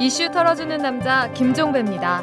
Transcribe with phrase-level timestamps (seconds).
[0.00, 2.22] 이슈 털어주는 남자 김종배입니다.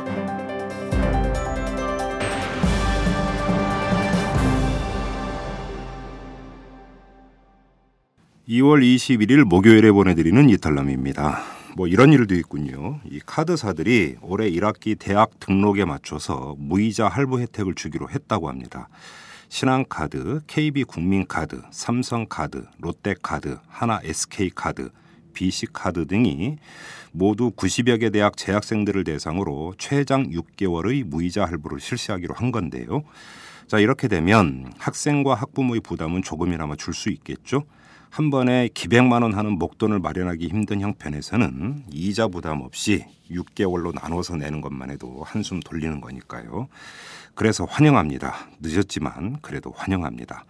[8.48, 11.42] 2월 21일 목요일에 보내드리는 이탈남입니다.
[11.76, 13.02] 뭐 이런 일도 있군요.
[13.04, 18.88] 이 카드사들이 올해 1학기 대학 등록에 맞춰서 무이자 할부 혜택을 주기로 했다고 합니다.
[19.50, 24.92] 신한카드, KB국민카드, 삼성카드, 롯데카드, 하나 SK카드,
[25.36, 26.58] BC카드 등이
[27.12, 33.04] 모두 90여 개 대학 재학생들을 대상으로 최장 6개월의 무이자 할부를 실시하기로 한 건데요.
[33.68, 37.64] 자, 이렇게 되면 학생과 학부모의 부담은 조금이나마 줄 수 있겠죠.
[38.10, 44.62] 한 번에 기백만 원 하는 목돈을 마련하기 힘든 형편에서는 이자 부담 없이 6개월로 나눠서 내는
[44.62, 46.70] 것만 해도 한숨 돌리는 거니까요.
[47.34, 48.48] 그래서 환영합니다.
[48.62, 50.46] 늦었지만 그래도 환영합니다.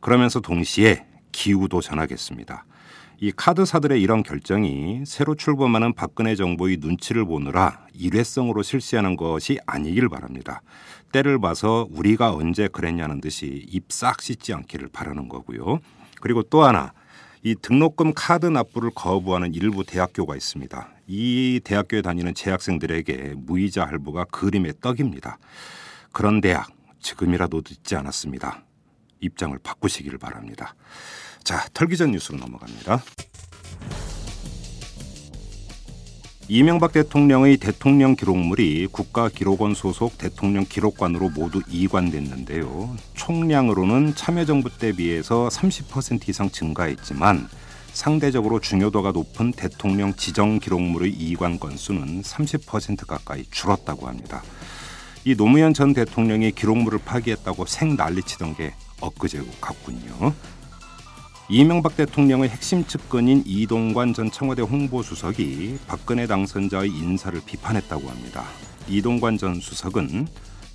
[0.00, 2.64] 그러면서 동시에 기우도 전하겠습니다.
[3.24, 10.60] 이 카드사들의 이런 결정이 새로 출범하는 박근혜 정부의 눈치를 보느라 일회성으로 실시하는 것이 아니길 바랍니다.
[11.10, 15.78] 때를 봐서 우리가 언제 그랬냐는 듯이 입 싹 씻지 않기를 바라는 거고요.
[16.20, 16.92] 그리고 또 하나
[17.42, 20.90] 이 등록금 카드 납부를 거부하는 일부 대학교가 있습니다.
[21.06, 25.38] 이 대학교에 다니는 재학생들에게 무이자 할부가 그림의 떡입니다.
[26.12, 26.68] 그런 대학
[27.00, 28.64] 지금이라도 늦지 않았습니다.
[29.24, 30.74] 입장을 바꾸시기를 바랍니다.
[31.42, 33.02] 자, 털기 전 뉴스로 넘어갑니다.
[36.46, 42.94] 이명박 대통령의 대통령 기록물이 국가기록원 소속 대통령 기록관으로 모두 이관됐는데요.
[43.14, 47.48] 총량으로는 참여정부 때 비해서 30% 이상 증가했지만
[47.94, 54.42] 상대적으로 중요도가 높은 대통령 지정 기록물의 이관 건수는 30% 가까이 줄었다고 합니다.
[55.24, 60.32] 이 노무현 전 대통령이 기록물을 파기했다고 생 난리치던 게 엊그제 같군요.
[61.48, 68.44] 이명박 대통령의 핵심 측근인 이동관 전 청와대 홍보수석이 박근혜 당선자의 인사를 비판했다고 합니다.
[68.88, 70.26] 이동관 전 수석은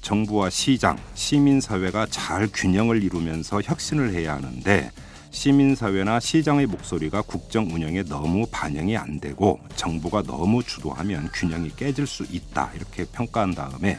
[0.02, 4.92] 정부와 시장, 시민사회가 잘 균형을 이루면서 혁신을 해야 하는데
[5.32, 12.26] 시민사회나 시장의 목소리가 국정 운영에 너무 반영이 안 되고 정부가 너무 주도하면 균형이 깨질 수
[12.30, 13.98] 있다 이렇게 평가한 다음에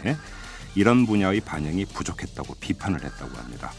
[0.74, 3.72] 이런 분야의 반영이 부족했다고 비판을 했다고 합니다.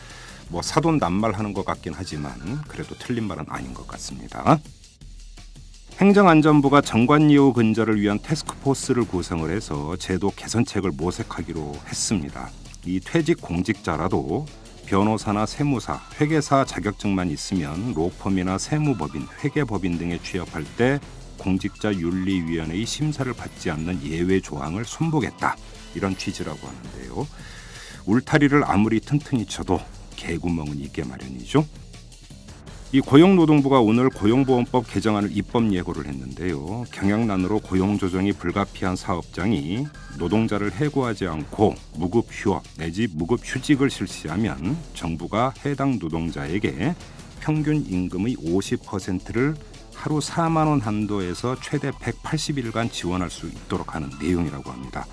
[0.51, 2.33] 뭐 사돈 낱말하는 것 같긴 하지만
[2.67, 4.59] 그래도 틀린 말은 아닌 것 같습니다.
[5.97, 12.49] 행정안전부가 정관예우 근절을 위한 테스크포스를 구성을 해서 제도 개선책을 모색하기로 했습니다.
[12.85, 14.45] 이 퇴직 공직자라도
[14.87, 20.99] 변호사나 세무사, 회계사 자격증만 있으면 로펌이나 세무법인, 회계법인 등에 취업할 때
[21.37, 25.55] 공직자 윤리위원회의 심사를 받지 않는 예외 조항을 손보겠다
[25.95, 27.25] 이런 취지라고 하는데요.
[28.05, 29.79] 울타리를 아무리 튼튼히 쳐도
[30.21, 31.65] 개구멍은 있게 마련이죠.
[32.93, 36.83] 이 고용노동부가 오늘 고용보험법 개정안을 입법 예고를 했는데요.
[36.91, 39.87] 경영난으로 고용조정이 불가피한 사업장이
[40.17, 46.93] 노동자를 해고하지 않고 무급 휴업 내지 무급 휴직을 실시하면 정부가 해당 노동자에게
[47.39, 49.55] 평균 임금의 50%를
[49.95, 55.05] 하루 4만 원 한도에서 최대 180일간 지원할 수 있도록 하는 내용이라고 합니다.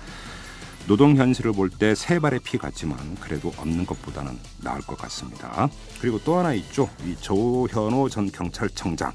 [0.89, 5.69] 노동 현실을 볼 때 세 발의 피 같지만 그래도 없는 것보다는 나을 것 같습니다.
[6.01, 6.89] 그리고 또 하나 있죠.
[7.05, 9.13] 이 조현호 전 경찰청장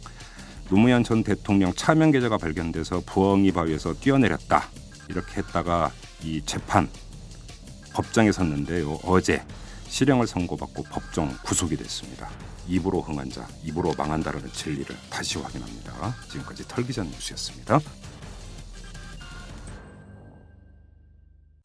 [0.69, 4.69] 노무현 전 대통령 차명 계좌가 발견돼서 부엉이 바위에서 뛰어내렸다
[5.09, 5.91] 이렇게 했다가
[6.23, 6.89] 이 재판
[7.93, 9.01] 법정에 섰는데요.
[9.03, 9.43] 어제
[9.89, 12.29] 실형을 선고받고 법정 구속이 됐습니다.
[12.69, 16.15] 입으로 흥한 자, 입으로 망한다라는 진리를 다시 확인합니다.
[16.31, 17.81] 지금까지 털기전 뉴스였습니다.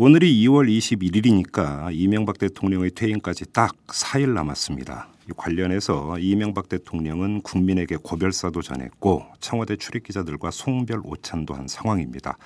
[0.00, 5.08] 오늘이 2월 21일이니까 이명박 대통령의 퇴임까지 딱 4일 남았습니다.
[5.36, 12.38] 관련해서 이명박 대통령은 국민에게 고별사도 전했고 청와대 출입 기자들과 송별 오찬도 한 상황입니다.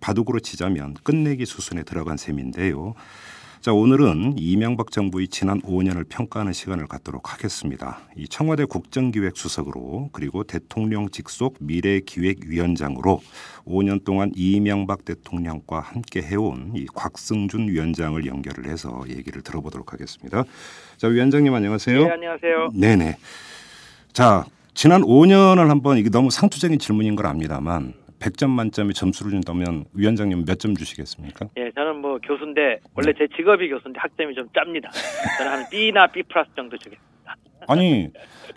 [0.00, 2.92] 바둑으로 치자면 끝내기 수순에 들어간 셈인데요.
[3.60, 7.98] 자, 오늘은 이명박 정부의 지난 5년을 평가하는 시간을 갖도록 하겠습니다.
[8.16, 13.20] 이 청와대 국정기획수석으로 그리고 대통령 직속 미래기획위원장으로
[13.66, 20.44] 5년 동안 이명박 대통령과 함께 해온 이 곽승준 위원장을 연결을 해서 얘기를 들어보도록 하겠습니다.
[20.96, 22.04] 자, 위원장님 안녕하세요.
[22.04, 22.68] 네, 안녕하세요.
[22.74, 23.16] 네네.
[24.12, 30.44] 자, 지난 5년을 한번 이게 너무 상투적인 질문인 걸 압니다만 100점 만점에 점수를 준다면 위원장님
[30.44, 31.46] 몇 점 주시겠습니까?
[31.56, 34.90] 예, 저는 뭐 교수인데 원래 제 직업이 교수인데 학점이 좀 짭니다.
[35.38, 37.08] 저는 한 B나 B 플러스 정도 주겠습니다.
[37.68, 38.08] 아니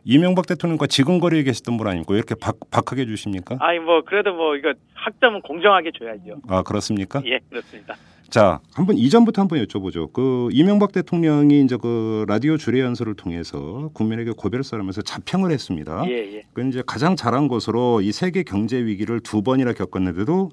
[0.03, 2.11] 이명박 대통령과 지금 거리에 계셨던 분 아닙니까?
[2.13, 3.57] 왜 이렇게 박, 박하게 주십니까?
[3.59, 6.41] 아니 뭐 그래도 뭐 이거 학점은 공정하게 줘야죠.
[6.47, 7.21] 아 그렇습니까?
[7.25, 7.95] 예, 그렇습니다.
[8.31, 10.11] 자, 한번 이전부터 한번 여쭤보죠.
[10.13, 16.05] 그 이명박 대통령이 이제 그 라디오 주례 연설을 통해서 국민에게 고별을 하면서 자평을 했습니다.
[16.07, 16.41] 예, 예.
[16.53, 20.49] 그 이제 가장 잘한 것으로 이 세계 경제 위기를 두 번이나 겪었는데도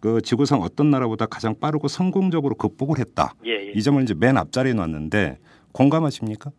[0.00, 3.34] 그 지구상 어떤 나라보다 가장 빠르고 성공적으로 극복을 했다.
[3.44, 3.72] 예, 예.
[3.74, 5.36] 이 점을 이제 맨 앞자리에 놨는데
[5.72, 6.50] 공감하십니까?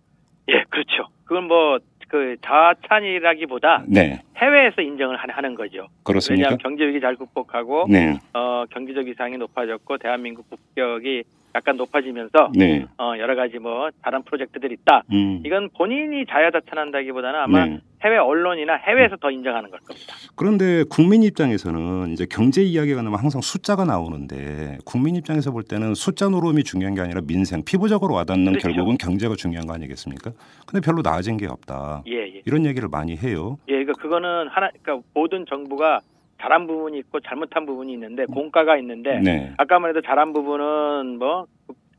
[0.49, 1.09] 예, 그렇죠.
[1.25, 5.87] 그건 뭐 그 자찬이라기보다 네, 해외에서 인정을 하- 하는 거죠.
[6.03, 6.39] 그렇습니까?
[6.39, 11.23] 왜냐하면 경제 위기 잘 극복하고 네, 어, 경제적 이상이 높아졌고 대한민국 국격이
[11.55, 15.03] 약간 높아지면서 네, 어, 여러 가지 뭐 다른 프로젝트들이 있다.
[15.11, 17.79] 음, 이건 본인이 자야자찬한다기보다는 아마 네.
[18.03, 20.13] 해외 언론이나 해외에서 더 인정하는 걸 겁니다.
[20.35, 26.29] 그런데 국민 입장에서는 이제 경제 이야기가 나면 항상 숫자가 나오는데 국민 입장에서 볼 때는 숫자
[26.29, 28.69] 노름이 중요한 게 아니라 민생, 피부적으로 와닿는 그렇죠.
[28.69, 30.31] 결국은 경제가 중요한 거 아니겠습니까?
[30.65, 32.03] 근데 별로 나아진 게 없다.
[32.07, 32.41] 예, 예.
[32.45, 33.57] 이런 얘기를 많이 해요.
[33.67, 35.99] 예, 그러니까 그거는 하나, 그러니까 모든 정부가
[36.41, 39.53] 잘한 부분이 있고 잘못한 부분이 있는데 공과가 있는데 네.
[39.57, 41.45] 아까 말해도 잘한 부분은 뭐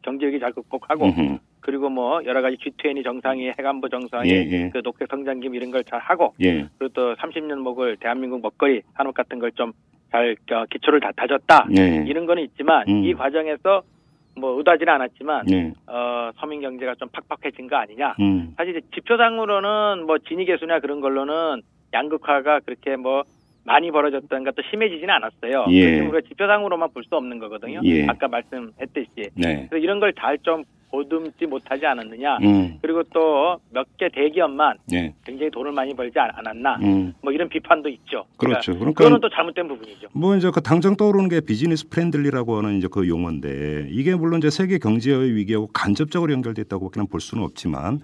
[0.02, 1.38] 경제 위기 잘 극복하고 음흠.
[1.60, 4.70] 그리고 뭐 여러 가지 G20 정상이 해관부 정상이 예, 예.
[4.72, 6.66] 그 녹색 성장기금 이런 걸 잘 하고 예.
[6.78, 9.72] 그리고 또 30년 먹을 대한민국 먹거리 산업 같은 걸 좀
[10.10, 10.34] 잘
[10.70, 12.04] 기초를 다 다졌다 예.
[12.08, 13.04] 이런 거는 있지만 음.
[13.04, 13.82] 이 과정에서
[14.36, 15.72] 뭐 의도하지는 않았지만 예.
[15.86, 18.52] 어, 서민 경제가 좀 팍팍해진 거 아니냐 음.
[18.56, 21.62] 사실 이제 지표상으로는 뭐 진위 개수나 그런 걸로는
[21.92, 23.22] 양극화가 그렇게 뭐
[23.64, 25.66] 많이 벌어졌던 것도 심해지지는 않았어요.
[25.70, 25.84] 예.
[25.84, 27.80] 그래서 우리가 지표상으로만 볼 수 없는 거거든요.
[27.84, 28.06] 예.
[28.06, 29.30] 아까 말씀했듯이.
[29.34, 29.66] 네.
[29.68, 32.38] 그래서 이런 걸 잘 좀 보듬지 못하지 않았느냐.
[32.42, 32.78] 음.
[32.82, 35.14] 그리고 또 몇 개 대기업만 예.
[35.24, 36.78] 굉장히 돈을 많이 벌지 않- 않았나.
[36.82, 37.12] 음.
[37.22, 38.24] 뭐 이런 비판도 있죠.
[38.38, 38.72] 그렇죠.
[38.72, 40.08] 그러니까 그러니까 그거는 또 잘못된 부분이죠.
[40.12, 44.50] 뭐 이제 그 당장 떠오르는 게 business friendly라고 하는 이제 그 용어인데 이게 물론 이제
[44.50, 48.00] 세계 경제의 위기하고 간접적으로 연결됐다고는 볼 수는 없지만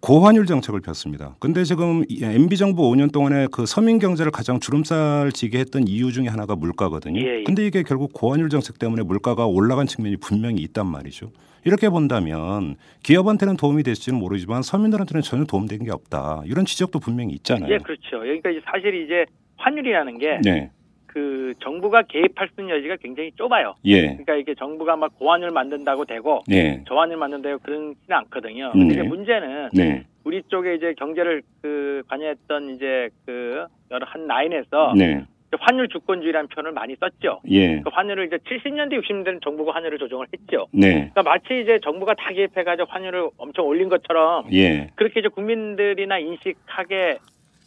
[0.00, 1.34] 고환율 정책을 폈습니다.
[1.40, 6.12] 근데 지금 이 MB 정부 5년 동안에 그 서민 경제를 가장 주름살 지게 했던 이유
[6.12, 7.20] 중에 하나가 물가거든요.
[7.20, 7.44] 예, 예.
[7.44, 11.30] 근데 이게 결국 고환율 정책 때문에 물가가 올라간 측면이 분명히 있단 말이죠.
[11.64, 16.42] 이렇게 본다면 기업한테는 도움이 됐을지는 모르지만 서민들한테는 전혀 도움된 게 없다.
[16.46, 17.72] 이런 지적도 분명히 있잖아요.
[17.72, 18.20] 예, 그렇죠.
[18.20, 19.24] 그러니까 이제 사실 이제
[19.56, 20.70] 환율이라는 게 네.
[21.18, 23.74] 그 정부가 개입할 수 있는 여지가 굉장히 좁아요.
[23.86, 24.02] 예.
[24.02, 26.84] 그러니까 이게 정부가 막 고환율 만든다고 되고 예.
[26.86, 28.70] 저환율 만든다고 그러지는 않거든요.
[28.70, 29.02] 근데 네.
[29.02, 30.04] 문제는 네.
[30.22, 35.24] 우리 쪽에 이제 경제를 그 관여했던 이제 그 여러 한 라인에서 네.
[35.58, 37.40] 환율 주권주의라는 표현을 많이 썼죠.
[37.50, 37.80] 예.
[37.80, 40.68] 그 환율을 이제 70년대 60년대는 정부가 환율을 조정을 했죠.
[40.70, 41.10] 네.
[41.12, 44.88] 그러니까 마치 이제 정부가 다 개입해가지고 환율을 엄청 올린 것처럼 예.
[44.94, 47.18] 그렇게 이제 국민들이나 인식하게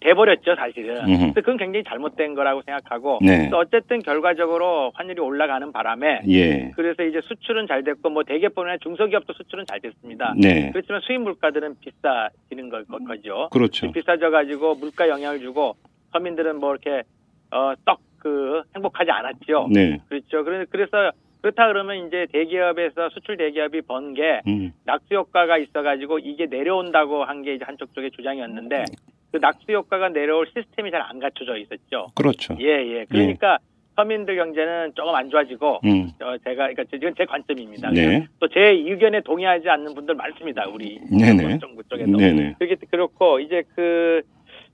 [0.01, 0.98] 돼버렸죠, 사실은.
[1.07, 1.19] 음흠.
[1.27, 3.19] 근데 그건 굉장히 잘못된 거라고 생각하고.
[3.21, 3.50] 네.
[3.50, 6.71] 또 어쨌든 결과적으로 환율이 올라가는 바람에 예.
[6.75, 10.33] 그래서 이제 수출은 잘 됐고 뭐 대기업뿐 아니라 중소기업도 수출은 잘 됐습니다.
[10.38, 10.71] 네.
[10.71, 13.48] 그렇지만 수입 물가들은 비싸지는 거, 거- 거죠.
[13.51, 13.92] 그렇죠.
[13.92, 15.75] 비싸져 가지고 물가 영향을 주고
[16.12, 17.04] 서민들은 뭐 이렇게
[17.51, 19.69] 어떡그 행복하지 않았죠.
[19.71, 20.00] 네.
[20.09, 20.44] 그렇죠.
[20.44, 21.12] 그래- 그래서
[21.42, 24.71] 그렇다 그러면 이제 대기업에서 수출 대기업이 번게 음.
[24.86, 28.86] 낙수 효과가 있어가지고 이게 내려온다고 한 게 이제 한쪽 쪽의 주장이었는데
[29.31, 32.12] 그 낙수 효과가 내려올 시스템이 잘 안 갖춰져 있었죠.
[32.16, 32.56] 그렇죠.
[32.60, 33.06] 예, 예.
[33.10, 33.57] 그러니까
[33.95, 36.10] 서민들 경제는 조금 안 좋아지고 음.
[36.22, 37.92] 어, 제가 그러니까 이건 제 관점입니다.
[37.92, 38.25] 네.
[38.39, 40.68] 또제 의견에 동의하지 않는 분들 많습니다.
[40.68, 41.59] 우리 네네.
[41.59, 42.18] 정부 쪽에도.
[42.18, 42.56] 네네.
[42.59, 44.21] 그렇게 그렇고 이제 그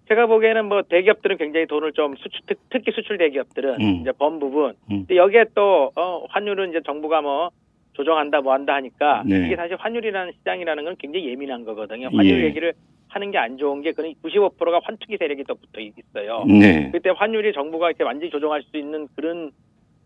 [0.10, 4.00] 제가 보기에는 뭐 대기업들은 굉장히 돈을 좀 수출 특, 특히 수출 대기업들은 음.
[4.02, 4.74] 이제 번 부분.
[4.92, 5.00] 음.
[5.00, 7.50] 근데 여기에 또 어, 환율은 이제 정부가 뭐
[7.94, 9.48] 조정한다 뭐 한다 하니까 네.
[9.48, 12.10] 이게 사실 환율이라는 시장이라는 건 굉장히 예민한 거거든요.
[12.14, 12.46] 환율 예.
[12.46, 12.74] 얘기를
[13.10, 16.44] 하는 게 안 좋은 게 그런 95%가 환투기 세력이 또 붙어 있어요.
[16.46, 16.90] 네.
[16.92, 19.52] 그때 환율이 정부가 이렇게 완전히 조정할 수 있는 그런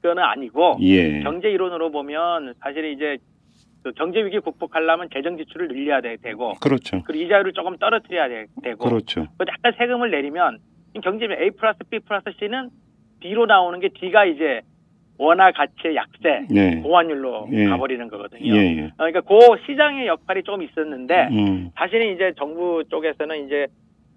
[0.04, 1.20] 거는 아니고 예.
[1.22, 3.18] 경제 이론으로 보면 사실 이제
[3.84, 7.02] 그 경제 위기 극복하려면 재정 지출을 늘려야 돼- 되고 그렇죠.
[7.04, 9.26] 그리고 이자율을 조금 떨어뜨려야 돼- 되고 그렇죠.
[9.38, 10.60] 그 약간 세금을 내리면
[11.04, 12.70] 경제 A 플러스 B 플러스 C는
[13.22, 14.62] D로 나오는 게 D가 이제
[15.22, 16.82] 원화 가치의 약세 네.
[16.82, 17.66] 고환율로 예.
[17.68, 18.56] 가버리는 거거든요.
[18.56, 18.86] 예, 예.
[18.86, 19.38] 어, 그러니까 그
[19.68, 21.70] 시장의 역할이 조금 있었는데 음.
[21.76, 23.68] 사실은 이제 정부 쪽에서는 이제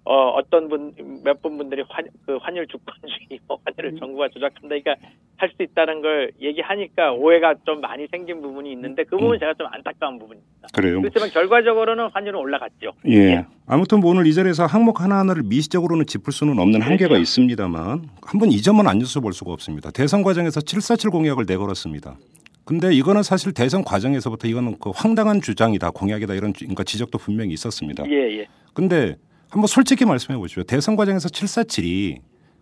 [0.07, 0.93] 어, 어떤 분,
[1.23, 4.95] 몇 분 분들이 환, 그 환율 주권주의, 뭐 환율을 정부가 조작한다, 그러니까
[5.37, 9.39] 할 수 있다는 걸 얘기하니까 오해가 좀 많이 생긴 부분이 있는데 그 부분 은 음.
[9.39, 10.67] 제가 좀 안타까운 부분입니다.
[10.73, 11.01] 그래요.
[11.01, 12.93] 그렇지만 결과적으로는 환율은 올라갔죠.
[13.09, 13.45] 예.
[13.67, 17.21] 아무튼 뭐 오늘 이 자리에서 항목 하나하나를 미시적으로는 짚을 수는 없는 한계가 그렇죠.
[17.21, 19.91] 있습니다만 한번 이 점은 안 여쭤볼 수가 없습니다.
[19.91, 22.15] 대선 과정에서 747 공약을 내걸었습니다.
[22.63, 27.51] 근데 이거는 사실 대선 과정에서부터 이거는 그 황당한 주장이다, 공약이다 이런 주- 그러니까 지적도 분명히
[27.53, 28.03] 있었습니다.
[28.09, 28.47] 예, 예.
[28.73, 29.15] 근데
[29.49, 30.63] 한번 솔직히 말씀해 보십시오.
[30.63, 32.17] 대선 과정에서 747이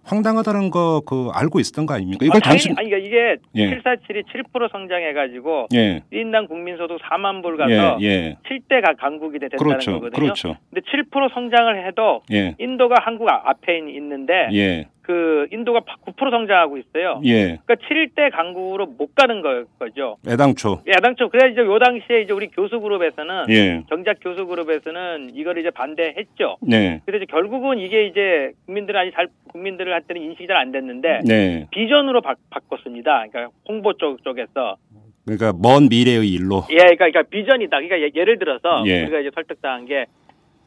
[0.06, 2.26] 황당하다는 거 그 알고 있었던 거 아닙니까?
[2.26, 3.70] 이걸 아, 당연히, 단순 아니 그러니까 이게 예.
[3.82, 6.04] 747이 7% 성장해가지고 예.
[6.12, 8.38] 1인당 국민소득 4만 불 가서 예, 예.
[8.50, 9.94] 7대 가 강국이 된다는 그렇죠.
[9.94, 10.20] 거거든요.
[10.20, 10.58] 그렇죠.
[10.74, 12.54] 근데 7% 성장을 해도 예.
[12.60, 14.88] 인도가 한국 아- 앞에 있는데 예.
[15.04, 17.20] 그 인도가 9% 성장하고 있어요.
[17.26, 17.60] 예.
[17.66, 20.16] 그러니까 7대 강국으로 못 가는 거, 거죠.
[20.26, 20.82] 애당초.
[20.88, 23.84] 야당초 그래 이제 요 당시에 이제 우리 교수 그룹에서는 예.
[23.90, 26.58] 경작 교수 그룹에서는 이걸 이제 반대했죠.
[26.62, 27.02] 네.
[27.06, 31.68] 그래서 이제 결국은 이게 이제 국민들 아니 잘 국민들을 한테는 인식이 잘 안 됐는데 네.
[31.72, 33.26] 비전으로 바, 바꿨습니다.
[33.30, 34.78] 그러니까 홍보 쪽 쪽에서
[35.26, 36.64] 그러니까 먼 미래의 일로.
[36.70, 37.78] 예, 그러니까, 그러니까 비전이다.
[37.78, 39.02] 그러니까 예- 예를 들어서 예.
[39.04, 40.06] 우리가 이제 설득당한 게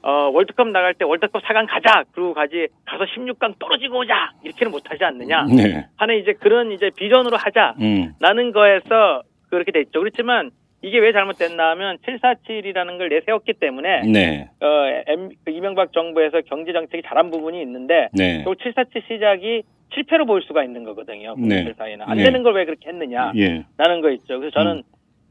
[0.07, 2.05] 어, 월드컵 나갈 때 월드컵 4강 가자.
[2.13, 4.31] 그리고 가지 가서 16강 떨어지고 오자.
[4.45, 5.47] 이렇게는 못 하지 않느냐.
[5.47, 5.85] 네.
[5.97, 7.75] 하는 이제 그런 이제 비전으로 하자.
[7.81, 8.13] 음.
[8.21, 9.99] 라는 거에서 그렇게 됐죠.
[9.99, 14.49] 그렇지만 이게 왜 잘못됐나 하면 747이라는 걸 내세웠기 때문에 네.
[14.61, 14.67] 어,
[15.09, 18.45] M, 그 이명박 정부에서 경제 정책이 잘한 부분이 있는데 네.
[18.45, 21.35] 또747 시작이 실패로 보일 수가 있는 거거든요.
[21.35, 21.73] 국민들 네.
[21.77, 22.25] 사이에는 안 네.
[22.25, 23.33] 되는 걸 왜 그렇게 했느냐.
[23.37, 23.65] 예.
[23.77, 24.39] 라는 거 있죠.
[24.39, 24.83] 그래서 저는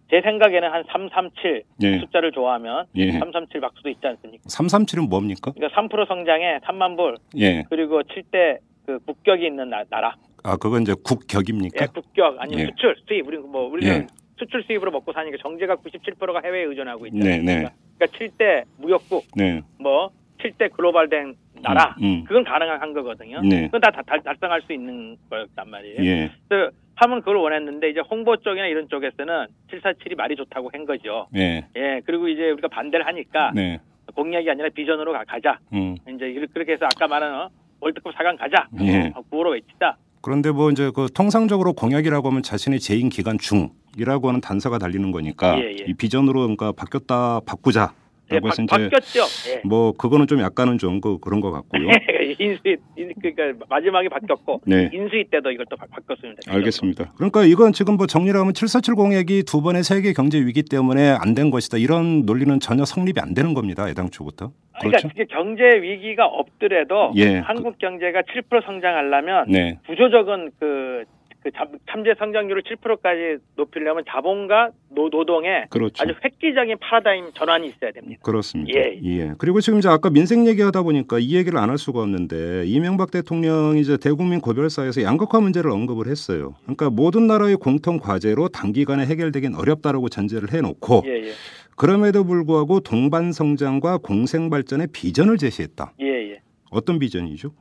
[0.09, 1.99] 제 생각에는 한 337 예.
[1.99, 3.11] 숫자를 좋아하면 예.
[3.11, 4.43] 337 박수도 있지 않습니까?
[4.43, 5.51] 337은 뭡니까?
[5.51, 7.63] 그러니까 3% 성장에 3만 불 예.
[7.69, 11.83] 그리고 7대 그 국격이 있는 나, 라 아, 그건 이제 국격입니까?
[11.83, 12.65] 예, 국격 아니면 예.
[12.67, 14.07] 수출 수입 우리 뭐 우리는 예.
[14.37, 17.17] 수출 수입으로 먹고 사니까 정제가 97%가 해외에 의존하고 있죠.
[17.17, 17.65] 네, 네.
[17.97, 19.61] 그러니까 7대 무역국 네.
[19.79, 22.23] 뭐 7대 글로벌된 나라 음, 음.
[22.25, 23.41] 그건 가능한 거거든요.
[23.41, 23.65] 네.
[23.65, 26.03] 그건 다, 다 달- 달성할 수 있는 거였단 말이에요.
[26.03, 26.31] 예.
[26.47, 31.27] 그래서 하면 그걸 원했는데 이제 홍보 쪽이나 이런 쪽에서는 747이 말이 좋다고 한 거죠.
[31.35, 31.65] 예.
[31.75, 33.79] 예, 그리고 이제 우리가 반대를 하니까 네.
[34.15, 35.97] 공약이 아니라 비전으로 가, 자 음.
[36.07, 37.49] 이제 그렇게 해서 아까 말한 어,
[37.81, 38.67] 월드컵 4강 가자.
[38.81, 39.11] 예.
[39.13, 39.97] 어, 구호로 외치자.
[40.21, 45.59] 그런데 뭐 이제 그 통상적으로 공약이라고 하면 자신의 재임 기간 중이라고 하는 단서가 달리는 거니까
[45.59, 45.85] 예, 예.
[45.87, 47.93] 이 비전으로 그러니까 바뀌었다 바꾸자
[48.29, 49.51] 라고 예, 바, 해서 이제 바뀌었죠.
[49.51, 49.61] 예.
[49.63, 51.87] 뭐 그거는 좀 약간은 좀 그, 그런 것 같고요.
[52.39, 54.89] 인수위 인- 그러니까 마지막에 바뀌었고 네.
[54.93, 56.41] 인수위 때도 이걸 또 바, 바꿨습니다.
[56.53, 57.13] 알겠습니다.
[57.15, 61.35] 그러니까 이건 지금 뭐 정리를 하면 747 공약이 두 번의 세계 경제 위기 때문에 안
[61.35, 61.77] 된 것이다.
[61.77, 63.89] 이런 논리는 전혀 성립이 안 되는 겁니다.
[63.89, 64.51] 애당초부터.
[64.79, 65.09] 그러니까 그렇죠?
[65.13, 67.39] 이게 경제 위기가 없더라도 예.
[67.39, 69.79] 한국 경제가 7% 성장하려면 네.
[69.87, 71.03] 구조적인 그,
[71.45, 76.01] 그 잠- 잠재 성장률을 7%까지 높이려면 자본과 노, 노동의 그렇죠.
[76.01, 78.19] 아주 획기적인 파라다임 전환이 있어야 됩니다.
[78.23, 78.71] 그렇습니다.
[78.79, 79.31] 예.
[79.37, 83.79] 그리고 지금 이제 아까 민생 얘기하다 보니까 이 얘기를 안 할 수가 없는데 이명박 대통령이
[83.79, 86.55] 이제 대국민 고별사에서 양극화 문제를 언급을 했어요.
[86.63, 91.31] 그러니까 모든 나라의 공통 과제로 단기간에 해결되긴 어렵다라고 전제를 해놓고 예, 예.
[91.75, 95.93] 그럼에도 불구하고 동반 성장과 공생 발전의 비전을 제시했다.
[96.01, 96.41] 예, 예.
[96.71, 97.51] 어떤 비전이죠?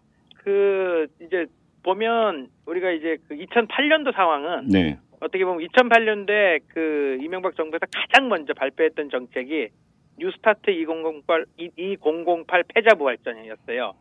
[0.43, 1.45] 그 이제
[1.85, 4.99] 보면 우리가 이제 그 2008년도 상황은 네.
[5.21, 9.69] 어떻게 보면 2008년도에 그 이명박 정부에서 가장 먼저 발표했던 정책이
[10.19, 13.95] New Start 2008 2008 패자 부활전이었어요.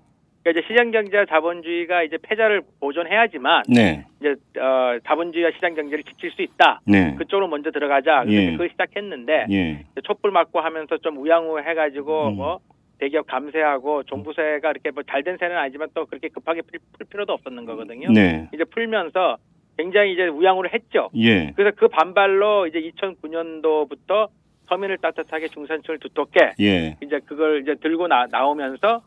[0.43, 4.05] 그러니까 이제 시장 경제와 자본주의가 이제 패자를 보존해야지만 네.
[4.19, 6.81] 이제 어, 자본주의와 시장 경제를 지킬 수 있다.
[6.85, 7.15] 네.
[7.17, 8.25] 그쪽으로 먼저 들어가자.
[8.27, 8.51] 예.
[8.51, 9.85] 그걸 시작했는데 예.
[10.03, 12.35] 촛불 맞고 하면서 좀 우양우해 가지고 음.
[12.35, 12.59] 뭐
[12.99, 17.65] 대기업 감세하고 종부세가 이렇게 뭐 잘된 세는 아니지만 또 그렇게 급하게 풀, 풀 필요도 없었는
[17.65, 18.11] 거거든요.
[18.11, 18.49] 네.
[18.53, 19.37] 이제 풀면서
[19.77, 21.09] 굉장히 이제 우양우를 했죠.
[21.15, 21.51] 예.
[21.55, 24.29] 그래서 그 반발로 이제 2009년도부터
[24.67, 26.97] 서민을 따뜻하게 중산층을 두텁게 예.
[27.01, 29.01] 이제 그걸 이제 들고 나, 나오면서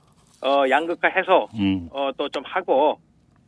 [0.45, 1.89] 어 양극화 해소 음.
[1.93, 2.99] 어또 좀 하고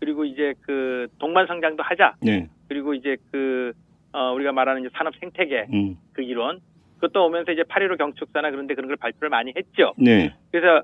[0.01, 2.15] 그리고 이제 그 동반 성장도 하자.
[2.23, 2.49] 네.
[2.69, 3.73] 그리고 이제 그
[4.13, 5.97] 어, 우리가 말하는 이제 산업 생태계 음.
[6.13, 6.61] 그 이론
[7.01, 9.93] 그것도 오면서 이제 8.15 경축사나 그런 데 그런 걸 발표를 많이 했죠.
[9.97, 10.35] 네.
[10.51, 10.83] 그래서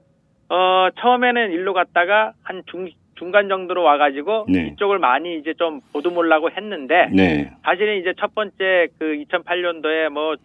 [0.48, 4.68] 어 처음에는 일로 갔다가 한 중, 중간 정도로 와가지고 네.
[4.72, 7.50] 이쪽을 많이 이제 좀 보듬으려고 했는데 네.
[7.64, 10.36] 사실은 이제 첫 번째 그 2008년도에 뭐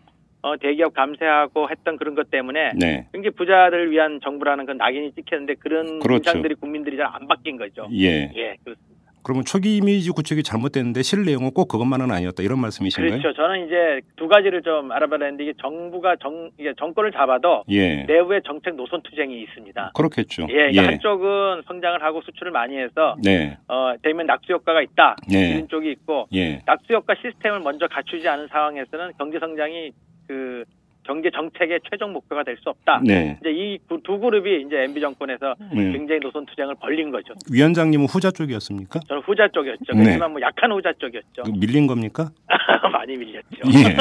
[0.41, 3.07] 어, 대기업 감세하고 했던 그런 것 때문에 네.
[3.11, 6.29] 굉장히 부자들을 위한 정부라는 건 낙인이 찍혔는데 그런 그렇죠.
[6.29, 7.89] 인상들이 국민들이 잘 안 바뀐 거죠.
[7.91, 8.31] 예.
[8.35, 8.98] 예, 그렇습니다.
[9.29, 13.21] 그러면 초기 이미지 구축이 잘못됐는데 실 내용은 꼭 그것만은 아니었다 이런 말씀이신가요?
[13.21, 13.37] 그렇죠.
[13.37, 18.05] 저는 이제 두 가지를 좀 알아봐야 되는데 이게 정부가 정 이게 정권을 잡아도 예.
[18.05, 19.91] 내부에 정책 노선 투쟁이 있습니다.
[19.93, 20.47] 그렇겠죠.
[20.49, 23.55] 예, 그러니까 한쪽은 성장을 하고 수출을 많이 해서 네.
[23.67, 25.51] 어 되면 낙수 효과가 있다 네.
[25.51, 26.63] 이런 쪽이 있고 예.
[26.65, 29.91] 낙수 효과 시스템을 먼저 갖추지 않은 상황에서는 경제 성장이
[30.27, 30.63] 그
[31.03, 33.01] 경제 정책의 최종 목표가 될 수 없다.
[33.03, 33.37] 네.
[33.41, 35.91] 이제 이 두 그룹이 이제 MB 정권에서 네.
[35.91, 37.33] 굉장히 노선 투쟁을 벌린 거죠.
[37.51, 38.99] 위원장님은 후자 쪽이었습니까?
[39.07, 39.93] 저는 후자 쪽이었죠.
[39.93, 40.03] 네.
[40.03, 41.43] 그렇지만 뭐 약한 후자 쪽이었죠.
[41.43, 42.29] 그 밀린 겁니까?
[42.91, 43.61] 많이 밀렸죠.
[43.73, 43.97] 예.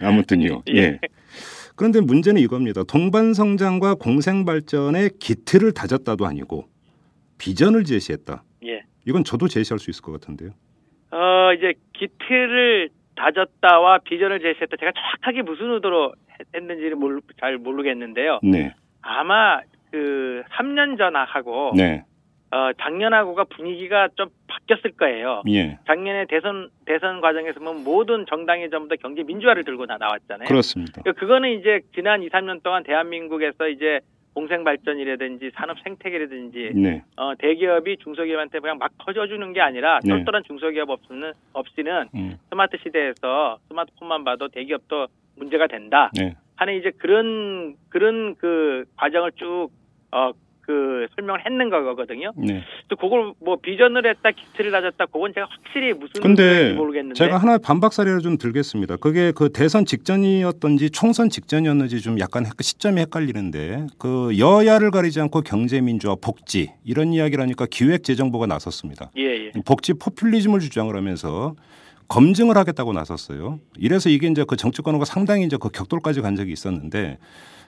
[0.06, 0.62] 아무튼요.
[0.70, 0.76] 예.
[0.76, 0.98] 예.
[1.76, 2.82] 그런데 문제는 이겁니다.
[2.84, 6.66] 동반 성장과 공생 발전의 기틀을 다졌다도 아니고
[7.38, 8.42] 비전을 제시했다.
[8.66, 8.82] 예.
[9.06, 10.50] 이건 저도 제시할 수 있을 것 같은데요.
[11.10, 14.76] 어, 이제 기틀을 다졌다와 비전을 제시했다.
[14.76, 18.40] 제가 정확하게 무슨 의도로 했- 했는지를 모르, 잘 모르겠는데요.
[18.42, 18.74] 네.
[19.02, 22.04] 아마 그 3년 전하고 네.
[22.52, 25.42] 어, 작년하고가 분위기가 좀 바뀌었을 거예요.
[25.48, 25.78] 예.
[25.86, 30.46] 작년에 대선 대선 과정에서 보면 모든 정당이 전부 다 경제 민주화를 들고 다 나왔잖아요.
[30.46, 31.02] 그렇습니다.
[31.02, 34.00] 그러니까 그거는 이제 지난 2, 3년 동안 대한민국에서 이제
[34.36, 37.02] 공생 발전이라든지 산업 생태계라든지 네.
[37.16, 40.10] 어, 대기업이 중소기업한테 그냥 막 퍼져주는 게 아니라 네.
[40.10, 42.36] 똘똘한 중소기업 없이는 없이는 음.
[42.50, 46.36] 스마트 시대에서 스마트폰만 봐도 대기업도 문제가 된다 네.
[46.56, 49.70] 하는 이제 그런 그런 그 과정을 쭉
[50.12, 50.32] 어
[50.66, 52.32] 그 설명을 했는 거거든요.
[52.36, 52.62] 네.
[52.88, 57.14] 또 그걸 뭐 비전을 했다, 기틀을 다졌다, 그건 제가 확실히 무슨 근데 모르겠는데.
[57.14, 58.96] 제가 하나 반박 사례를 좀 들겠습니다.
[58.96, 65.42] 그게 그 대선 직전이었던지 총선 직전이었는지 좀 약간 헷- 시점이 헷갈리는데 그 여야를 가리지 않고
[65.42, 69.12] 경제 민주화 복지 이런 이야기를 하니까 기획재정부가 나섰습니다.
[69.16, 69.52] 예, 예.
[69.64, 71.54] 복지 포퓰리즘을 주장을 하면서
[72.08, 73.60] 검증을 하겠다고 나섰어요.
[73.78, 77.18] 이래서 이게 이제 그 정치권하고 상당히 이제 그 격돌까지 간 적이 있었는데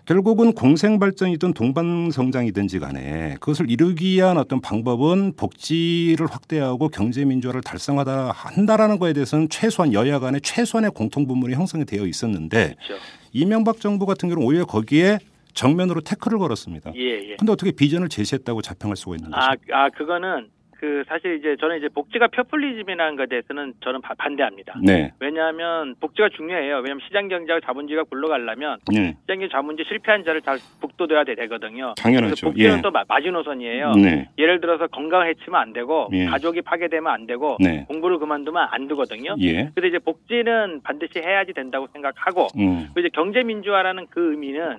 [0.09, 7.61] 결국은 공생 발전이든 동반 성장이든지 간에 그것을 이루기 위한 어떤 방법은 복지를 확대하고 경제 민주화를
[7.61, 13.05] 달성하다 한다라는 거에 대해서는 최소한 여야 간에 최소한의 공통 분문이 형성이 되어 있었는데 그렇죠.
[13.35, 15.19] 이명박 정부 같은 경우는 오히려 거기에
[15.53, 16.93] 정면으로 태클을 걸었습니다.
[16.97, 17.37] 예, 예.
[17.37, 19.43] 근데 어떻게 비전을 제시했다고 자평할 수가 있는 거죠?
[19.43, 24.77] 아, 아 그거는 그 사실 이제 저는 이제 복지가 표퓰리즘이라는 것에 대해서는 저는 바- 반대합니다.
[24.85, 25.11] 네.
[25.19, 26.77] 왜냐하면 복지가 중요해요.
[26.77, 29.17] 왜냐하면 시장 경제와 자본주의가 굴러가려면 네.
[29.23, 31.95] 시장 경제 자본주의 실패한 자를 잘 북돋워야 돼- 되거든요.
[31.99, 32.47] 당연하죠.
[32.47, 32.81] 복지는 예.
[32.81, 33.93] 또 마- 마지노선이에요.
[33.95, 34.29] 네.
[34.39, 36.27] 예를 들어서 건강을 해치면 안 되고 예.
[36.27, 37.85] 가족이 파괴되면 안 되고 네.
[37.89, 39.35] 공부를 그만두면 안 되거든요.
[39.41, 39.71] 예.
[39.75, 42.89] 그래서 이제 복지는 반드시 해야지 된다고 생각하고 음.
[42.97, 44.79] 이제 경제 민주화라는 그 의미는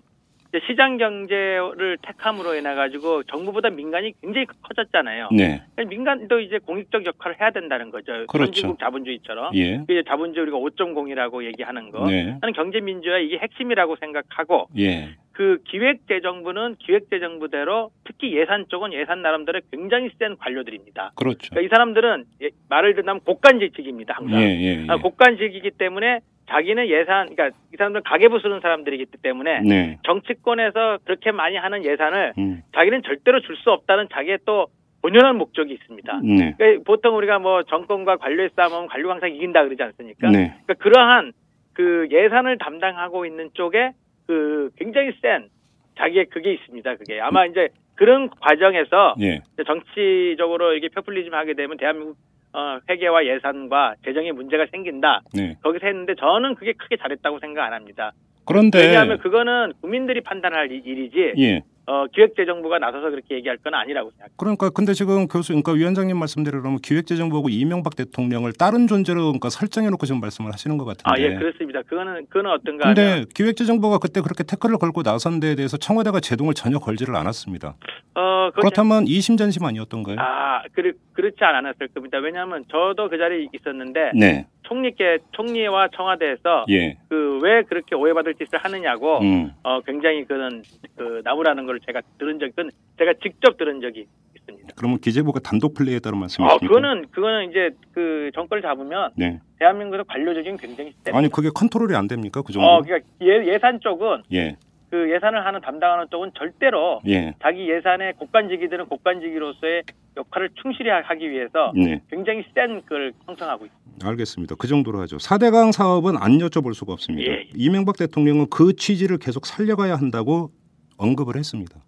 [0.67, 5.29] 시장 경제를 택함으로 인해 가지고 정부보다 민간이 굉장히 커졌잖아요.
[5.31, 5.61] 네.
[5.77, 8.25] 민간도 이제 공익적 역할을 해야 된다는 거죠.
[8.27, 8.45] 그렇죠.
[8.45, 9.55] 선진국 자본주의처럼.
[9.55, 9.83] 예.
[9.83, 12.07] 이제 자본주의 우리가 5.0이라고 얘기하는 거.
[12.07, 12.35] 네.
[12.41, 15.09] 나는 경제 민주화 이게 핵심이라고 생각하고 예.
[15.31, 21.11] 그 기획재정부는 기획재정부대로 특히 예산 쪽은 예산 나름대로 굉장히 센 관료들입니다.
[21.15, 21.49] 그렇죠.
[21.51, 24.15] 그러니까 이 사람들은 예- 말을 듣면 곡간직직입니다.
[24.15, 24.41] 항상.
[24.41, 24.85] 예, 예, 예.
[24.89, 29.97] 아, 곡간직이기 때문에 자기는 예산, 그러니까 이 사람들은 가계부 쓰는 사람들이기 때문에 네.
[30.03, 32.61] 정치권에서 그렇게 많이 하는 예산을 음.
[32.73, 34.67] 자기는 절대로 줄 수 없다는 자기의 또
[35.01, 36.21] 본연한 목적이 있습니다.
[36.23, 36.55] 네.
[36.57, 40.29] 그러니까 보통 우리가 뭐 정권과 관료의 싸움하면 관료가 항상 이긴다 그러지 않습니까?
[40.29, 40.55] 네.
[40.65, 41.31] 그러니까 그러한
[41.73, 43.91] 그 예산을 담당하고 있는 쪽에
[44.27, 45.49] 그 굉장히 센
[45.97, 46.95] 자기의 그게 있습니다.
[46.95, 49.41] 그게 아마 이제 그런 과정에서 예.
[49.65, 52.15] 정치적으로 이게 표퓰리즘 하게 되면 대한민국
[52.53, 55.21] 어, 회계와 예산과 재정에 문제가 생긴다.
[55.33, 55.57] 네.
[55.63, 58.11] 거기서 했는데 저는 그게 크게 잘했다고 생각 안 합니다.
[58.45, 61.61] 그런데 왜냐하면 그거는 국민들이 판단할 일- 일이지 예.
[61.89, 64.35] 어, 기획재정부가 나서서 그렇게 얘기할 건 아니라고 생각합니다.
[64.37, 69.89] 그러니까 근데 지금 교수 그러니까 위원장님 말씀대로 그러면 기획재정부하고 이명박 대통령을 다른 존재로 그러니까 설정해
[69.89, 71.03] 놓고 지금 말씀을 하시는 것 같은데.
[71.05, 71.81] 아, 예, 그렇습니다.
[71.81, 76.53] 그거는 그거는 어떤가 하면 근데 기획재정부가 그때 그렇게 태클을 걸고 나선 데에 대해서 청와대가 제동을
[76.53, 77.75] 전혀 걸지를 않았습니다.
[78.13, 80.17] 어, 그렇다면 이심전심 아니었던가요?
[80.19, 82.19] 아, 그렇, 그렇지 않았을 겁니다.
[82.19, 84.45] 왜냐하면 저도 그 자리에 있었는데 네.
[84.69, 86.97] 총리께 총리와 청와대에서 예.
[87.09, 89.51] 그왜 그렇게 오해받을 짓을 하느냐고 음.
[89.63, 90.63] 어 굉장히 그런
[90.95, 94.05] 그 나무라는 걸 제가 들은 적이 그건 제가 직접 들은 적이
[94.35, 94.75] 있습니다.
[94.75, 96.67] 그러면 기재부가 단독 플레이했다는 아, 말씀이십니까?
[96.67, 99.39] 그거는 그거는 이제 그 정권을 잡으면 네.
[99.57, 101.11] 대한민국에서 관료 조직이 굉장히 세.
[101.11, 102.43] 아니 그게 컨트롤이 안 됩니까?
[102.43, 102.67] 그 정도?
[102.67, 104.55] 어, 그러니까 예, 예산 쪽은 예.
[104.89, 107.33] 그 예산을 하는 담당하는 쪽은 절대로 예.
[107.41, 109.83] 자기 예산의 곡간지기들은 곡간지기로서의
[110.17, 112.01] 역할을 충실히 하기 위해서 네.
[112.09, 114.07] 굉장히 센 그걸 형성하고 있습니다.
[114.07, 114.55] 알겠습니다.
[114.57, 115.17] 그 정도로 하죠.
[115.17, 117.31] 4대강 사업은 안 여쭤볼 수가 없습니다.
[117.31, 117.47] 예.
[117.55, 120.51] 이명박 대통령은 그 취지를 계속 살려가야 한다고
[120.97, 121.79] 언급을 했습니다.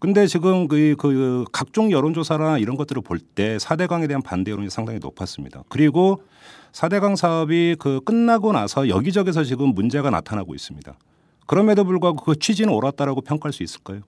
[0.00, 4.98] 근데 지금 그, 그 각종 여론조사나 이런 것들을 볼 때 4대강에 대한 반대 여론이 상당히
[4.98, 5.62] 높았습니다.
[5.68, 6.22] 그리고
[6.72, 10.94] 4대강 사업이 그 끝나고 나서 여기저기서 지금 문제가 나타나고 있습니다.
[11.46, 14.00] 그럼에도 불구하고 그 취지는 옳았다라고 평가할 수 있을까요?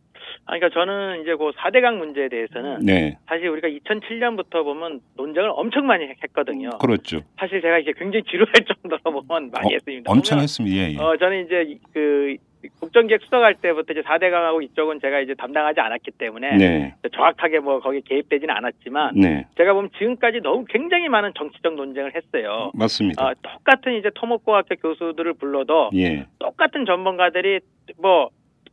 [0.49, 3.18] 아, 그러니까 저는 이제 그 4대강 문제에 대해서는 네.
[3.27, 6.70] 사실 우리가 2007년부터 보면 논쟁을 엄청 많이 했거든요.
[6.79, 7.20] 그렇죠.
[7.38, 10.11] 사실 제가 이게 굉장히 지루할 정도로 보면 많이 어, 했습니다.
[10.11, 10.77] 엄청 했습니다.
[10.77, 10.96] 예, 예.
[10.99, 12.37] 어, 저는 이제 그
[12.81, 16.94] 국정기획 수석할 때부터 이제 4대 강하고 이쪽은 제가 이제 담당하지 않았기 때문에 네.
[17.14, 19.46] 정확하게 뭐 거기에 개입되지는 않았지만 네.
[19.57, 22.70] 제가 보면 지금까지 너무 굉장히 많은 정치적 논쟁을 했어요.
[22.74, 23.24] 맞습니다.
[23.24, 26.26] 어, 똑같은 이제 토목공학과 교수들을 불러도 예.
[26.38, 27.61] 똑같은 전문가들이
[27.98, 28.31] 뭐,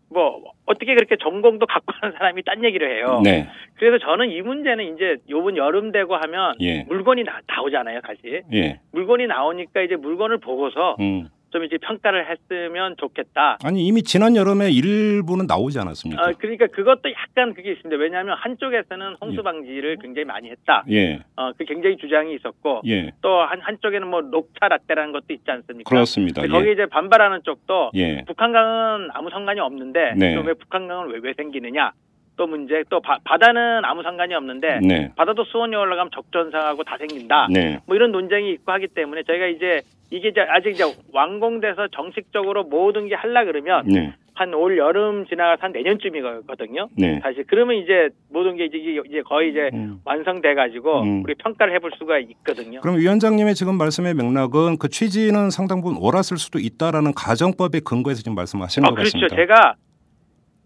[0.09, 3.21] 뭐, 어떻게 그렇게 전공도 갖고 하는 사람이 딴 얘기를 해요.
[3.23, 3.47] 네.
[3.75, 6.83] 그래서 저는 이 문제는 이제 요번 여름 되고 하면 예.
[6.83, 8.41] 물건이 나, 나오잖아요, 다시.
[8.53, 8.79] 예.
[8.91, 11.27] 물건이 나오니까 이제 물건을 보고서 음.
[11.53, 13.59] 좀 이제 평가를 했으면 좋겠다.
[13.63, 16.21] 아니 이미 지난 여름에 일부는 나오지 않았습니까?
[16.21, 17.95] 어, 그러니까 그것도 약간 그게 있습니다.
[18.01, 20.83] 왜냐하면 한쪽에서는 홍수 방지를 굉장히 많이 했다.
[20.89, 25.87] 예, 어, 그 굉장히 주장이 있었고 예, 또한 한쪽에는 뭐 녹차 라떼라는 것도 있지 않습니까?
[25.87, 26.41] 그렇습니다.
[26.41, 30.35] 근데 거기 예, 이제 반발하는 쪽도 예, 북한강은 아무 상관이 없는데 네.
[30.35, 31.91] 왜 북한강은 왜, 왜 생기느냐?
[32.35, 35.11] 또 문제 또 바, 바다는 아무 상관이 없는데 네.
[35.15, 37.47] 바다도 수온이 올라가면 적전상하고 다 생긴다.
[37.51, 37.79] 네.
[37.85, 43.07] 뭐 이런 논쟁이 있고 하기 때문에 저희가 이제 이게 이제 아직 이제 완공돼서 정식적으로 모든
[43.07, 44.13] 게 할라 그러면 네.
[44.35, 46.89] 한올 여름 지나가서 한 내년쯤이거든요.
[46.97, 47.19] 네.
[47.21, 49.99] 사실 그러면 이제 모든 게 이제 이제 거의 이제 음.
[50.05, 51.23] 완성돼 가지고 음.
[51.23, 52.81] 우리 평가를 해볼 수가 있거든요.
[52.81, 58.35] 그럼 위원장님의 지금 말씀의 맥락은 그 취지는 상당 부분 옳았을 수도 있다라는 가정법에 근거해서 지금
[58.35, 59.19] 말씀하시는 아, 것 그렇죠.
[59.19, 59.35] 같습니다.
[59.35, 59.75] 제가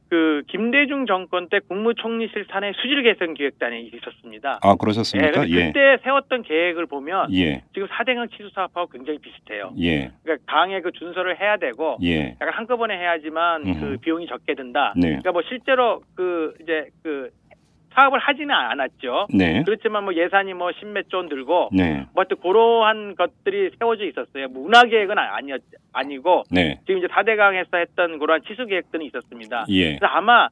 [0.10, 4.60] 그 김대중 정권 때 국무총리실 산에 수질 개선 기획단이 있었습니다.
[4.62, 5.50] 아 예, 그러셨습니까?
[5.50, 5.67] 예.
[5.67, 7.63] 그때 세웠던 계획을 보면 예.
[7.74, 9.74] 지금 4대강 치수 사업하고 굉장히 비슷해요.
[9.80, 10.12] 예.
[10.24, 12.38] 그러니까 강의 그 준설을 해야 되고 예.
[12.39, 13.98] 약간 한꺼번에 해야지만 그 음흠.
[14.02, 14.93] 비용이 적게 든다.
[14.96, 15.08] 네.
[15.08, 17.30] 그러니까 뭐 실제로 그 이제 그
[17.98, 19.28] 사업을 하지는 않았죠.
[19.34, 19.64] 네.
[19.66, 22.06] 그렇지만 뭐 예산이 뭐 십몇 조원 들고 네.
[22.14, 24.50] 뭐 하여튼 그러한 것들이 세워져 있었어요.
[24.50, 25.62] 뭐 운하 계획은 아니었
[25.94, 26.80] 아니고 네.
[26.86, 29.66] 지금 이제 4대강에서 했던 그러한 치수 계획들은 있었습니다.
[29.70, 29.98] 예.
[29.98, 30.48] 그래서 아마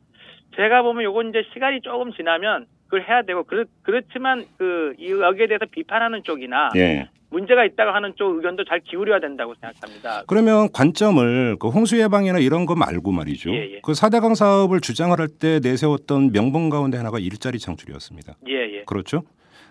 [0.55, 5.47] 제가 보면 요건 이제 시간이 조금 지나면 그걸 해야 되고 그렇, 그렇지만 그 이- 여기에
[5.47, 7.07] 대해서 비판하는 쪽이나 예.
[7.29, 10.23] 문제가 있다고 하는 쪽 의견도 잘 기울여야 된다고 생각합니다.
[10.27, 13.51] 그러면 관점을 그 홍수 예방이나 이런 거 말고 말이죠.
[13.51, 13.79] 예, 예.
[13.83, 18.35] 그 4대강 사업을 주장을 할때 내세웠던 명분 가운데 하나가 일자리 창출이었습니다.
[18.47, 18.83] 예, 예.
[18.85, 19.23] 그렇죠?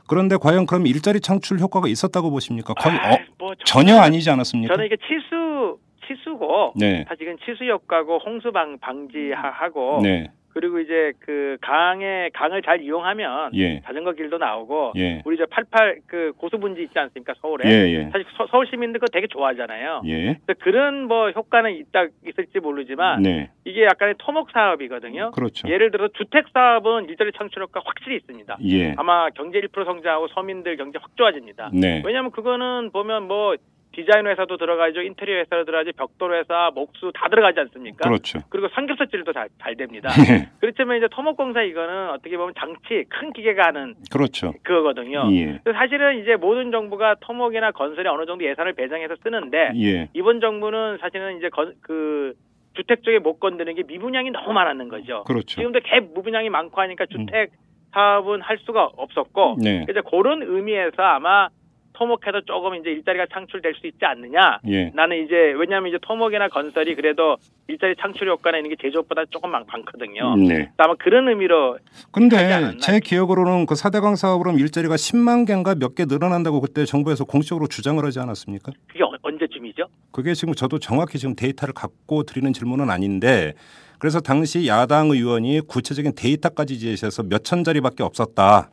[0.06, 2.74] 그런데 과연 그럼 일자리 창출 효과가 있었다고 보십니까?
[2.74, 4.74] 거의 아, 어, 뭐 전혀 아니지 않았습니까?
[4.74, 7.06] 저는 이게 치수 치수고 네.
[7.08, 10.30] 사실은 치수 효과고 홍수 방 방지하고 네.
[10.54, 13.80] 그리고 이제 그 강에 강을 잘 이용하면 예.
[13.80, 15.20] 자전거 길도 나오고 예.
[15.24, 18.04] 우리 저 88 그 고수분지 있지 않습니까 서울에 예, 예.
[18.12, 20.02] 사실 서, 서울 시민들 그거 되게 좋아하잖아요.
[20.06, 20.38] 예.
[20.46, 23.50] 근데 그런 뭐 효과는 있다 있을지 모르지만 네.
[23.64, 25.32] 이게 약간의 토목 사업이거든요.
[25.32, 25.68] 그렇죠.
[25.68, 28.56] 예를 들어 주택 사업은 일자리 창출 효과 확실히 있습니다.
[28.64, 28.94] 예.
[28.96, 31.70] 아마 경제 1% 성장하고 서민들 경제 확 좋아집니다.
[31.74, 32.00] 네.
[32.06, 33.56] 왜냐하면 그거는 보면 뭐
[33.94, 38.08] 디자인 회사도 들어가죠, 인테리어 회사도 들어가죠, 벽돌 회사, 목수 다 들어가지 않습니까?
[38.08, 38.40] 그렇죠.
[38.50, 40.10] 그리고 삼겹살질도 잘, 잘 됩니다.
[40.28, 40.50] 네.
[40.60, 44.52] 그렇지만 이제 토목공사 이거는 어떻게 보면 장치 큰 기계가 하는 그렇죠.
[44.62, 45.28] 그거거든요.
[45.32, 45.60] 예.
[45.72, 50.08] 사실은 이제 모든 정부가 토목이나 건설에 어느 정도 예산을 배정해서 쓰는데 예.
[50.12, 52.34] 이번 정부는 사실은 이제 건, 그
[52.74, 55.24] 주택 쪽에 못 건드는 게 미분양이 너무 많았는 거죠.
[55.24, 55.46] 그렇죠.
[55.46, 57.52] 지금도 개 무분양이 많고 하니까 주택
[57.92, 59.86] 사업은 할 수가 없었고 네.
[59.88, 61.48] 이제 그런 의미에서 아마
[61.94, 64.58] 토목해도 조금 이제 일자리가 창출될 수 있지 않느냐.
[64.68, 64.90] 예.
[64.94, 67.36] 나는 이제 왜냐하면 이제 토목이나 건설이 그래도
[67.68, 70.36] 일자리 창출 효과나 있는 게 제조업보다 조금 많, 많거든요.
[70.36, 70.70] 네.
[70.76, 71.78] 아마 그런 의미로
[72.10, 72.36] 근데.
[72.80, 78.04] 제 기억으로는 그 4대강 사업으로 일자리가 10만 개인가 몇 개 늘어난다고 그때 정부에서 공식적으로 주장을
[78.04, 78.72] 하지 않았습니까?
[78.88, 79.84] 그게 어- 언제쯤이죠?
[80.10, 83.54] 그게 지금 저도 정확히 지금 데이터를 갖고 드리는 질문은 아닌데
[84.00, 88.70] 그래서 당시 야당 의원이 구체적인 데이터까지 제시해서 몇 천 자리밖에 없었다.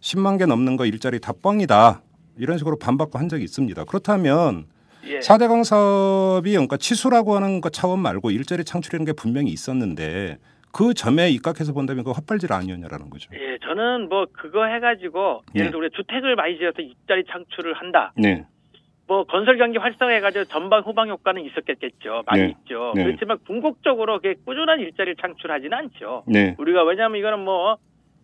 [0.00, 2.02] 10만 개 넘는 거 일자리 다 뻥이다.
[2.38, 3.84] 이런 식으로 반박도 한 적이 있습니다.
[3.84, 4.66] 그렇다면
[5.06, 5.18] 예.
[5.18, 10.38] 4대강 사업이 그러니까 치수라고 하는 것 차원 말고 일자리 창출이라는 게 분명히 있었는데
[10.72, 13.30] 그 점에 입각해서 본다면 그 헛발질 아니었냐라는 거죠.
[13.34, 15.60] 예, 저는 뭐 그거 해가지고 네.
[15.60, 18.12] 예를 들어 우리가 주택을 많이 지어서 일자리 창출을 한다.
[18.16, 18.46] 네.
[19.06, 22.22] 뭐 건설 경기 활성화해가지고 전방 후방 효과는 있었겠죠.
[22.26, 22.54] 많이 네.
[22.60, 22.92] 있죠.
[22.94, 23.04] 네.
[23.04, 26.22] 그렇지만 궁극적으로 꾸준한 일자리를 창출하지는 않죠.
[26.28, 26.54] 네.
[26.58, 27.78] 우리가 왜냐하면 이거는 뭐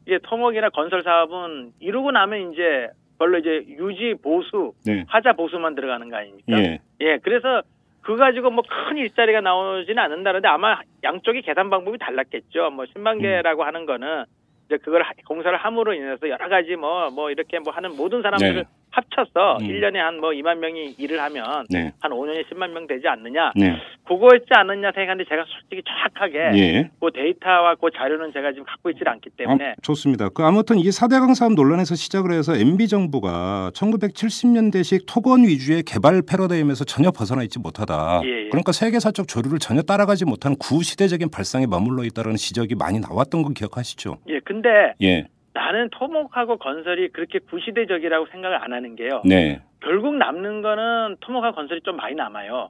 [0.07, 2.87] 이게 토목이나 건설 사업은 이루고 나면 이제
[3.18, 5.05] 별로 이제 유지 보수 네.
[5.09, 6.59] 하자 보수만 들어가는 거 아닙니까?
[6.59, 6.81] 예.
[7.00, 7.62] 예, 그래서
[8.02, 12.70] 그거 가지고 뭐 큰 일자리가 나오지는 않는다는데 아마 양쪽이 계산 방법이 달랐겠죠.
[12.70, 14.24] 뭐 10만 개라고 하는 거는
[14.66, 18.62] 이제 그걸 하- 공사를 함으로 인해서 여러 가지 뭐뭐 이렇게 뭐 하는 모든 사람들을 네.
[18.96, 19.66] 합쳐서 음.
[19.66, 21.92] 일 1년에 한 뭐 2만 명이 일을 하면 네.
[22.00, 23.52] 한 5년에 10만 명 되지 않느냐.
[23.54, 23.76] 네.
[24.09, 26.90] 그거였지 않느냐 생각하는데 제가 솔직히 정확하게 예.
[27.00, 30.28] 그 데이터와 그 자료는 제가 지금 갖고 있지 않기 때문에 아, 좋습니다.
[30.30, 36.85] 그 아무튼 이 4대강 사업 논란에서 시작을 해서 MB 정부가 1970년대식 토건 위주의 개발 패러다임에서
[36.85, 38.22] 전혀 벗어나 있지 못하다.
[38.24, 38.48] 예, 예.
[38.48, 44.18] 그러니까 세계사적 조류를 전혀 따라가지 못한 구시대적인 발상에 머물러 있다는 지적이 많이 나왔던 거 기억하시죠?
[44.28, 44.68] 예, 근데
[45.02, 45.26] 예.
[45.57, 49.23] 나는 토목하고 건설이 그렇게 구시대적이라고 생각을 안 하는 게요.
[49.25, 49.62] 네.
[49.81, 52.69] 결국 남는 거는 토목하고 건설이 좀 많이 남아요.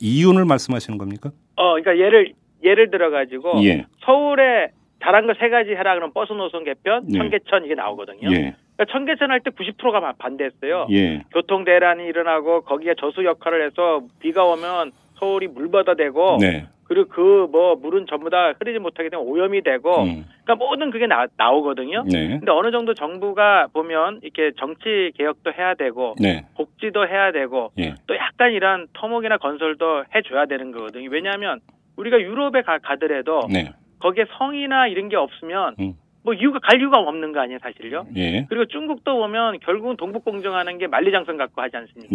[0.00, 1.30] 이윤을 말씀하시는 겁니까?
[1.56, 2.32] 어, 그러니까 예를
[2.64, 3.84] 예를 들어 가지고 예.
[4.04, 4.70] 서울에
[5.02, 7.18] 잘한 거 세 가지 해라 그러면 버스 노선 개편, 예.
[7.18, 8.30] 청계천 이게 나오거든요.
[8.30, 8.54] 예.
[8.76, 10.86] 그러니까 청계천 할 때 90%가 반대했어요.
[10.92, 11.22] 예.
[11.32, 16.66] 교통 대란이 일어나고 거기에 저수 역할을 해서 비가 오면 서울이 물바다 되고 네.
[16.92, 20.24] 그리고 그 뭐 물은 전부 다 흐르지 못하게 되면 오염이 되고 음.
[20.44, 22.04] 그러니까 모든 그게 나, 나오거든요.
[22.10, 22.28] 네.
[22.28, 26.46] 근데 어느 정도 정부가 보면 이렇게 정치 개혁도 해야 되고 네.
[26.56, 27.94] 복지도 해야 되고 예.
[28.06, 31.08] 또 약간 이런 토목이나 건설도 해줘야 되는 거거든요.
[31.10, 31.60] 왜냐하면
[31.96, 33.72] 우리가 유럽에 가, 가더라도 네.
[33.98, 35.94] 거기에 성이나 이런 게 없으면 음.
[36.24, 38.06] 뭐 이유가 갈 이유가 없는 거 아니에요, 사실요.
[38.16, 38.46] 예.
[38.48, 42.14] 그리고 중국도 보면 결국은 동북공정하는 게 만리장성 갖고 하지 않습니까?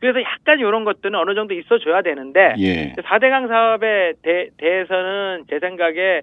[0.00, 0.12] 네.
[0.12, 2.92] 그래서 약간 이런 것들은 어느 정도 있어줘야 되는데 예.
[2.92, 6.22] 4대강 사업에 대, 대해서는 제 생각에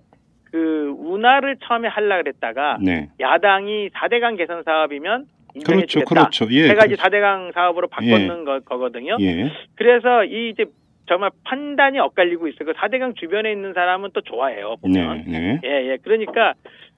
[0.52, 3.10] 그 운하를 처음에 하려 그랬다가 네.
[3.20, 6.00] 야당이 4대강 개선 사업이면 인정해 그렇죠.
[6.00, 6.10] 주겠다.
[6.10, 6.48] 그렇죠.
[6.52, 6.68] 예.
[6.68, 7.04] 세 가지 그렇죠.
[7.04, 9.18] 4대강 사업으로 바꿨는 거, 거거든요.
[9.20, 9.52] 예.
[9.76, 10.66] 그래서 이 이제
[11.08, 12.66] 정말 판단이 엇갈리고 있어요.
[12.66, 14.78] 그 4대강 주변에 있는 사람은 또 좋아해요.
[14.82, 15.24] 보면.
[15.28, 15.40] 네.
[15.40, 15.62] 네.
[15.64, 15.98] 예, 예.
[16.02, 16.54] 그러니까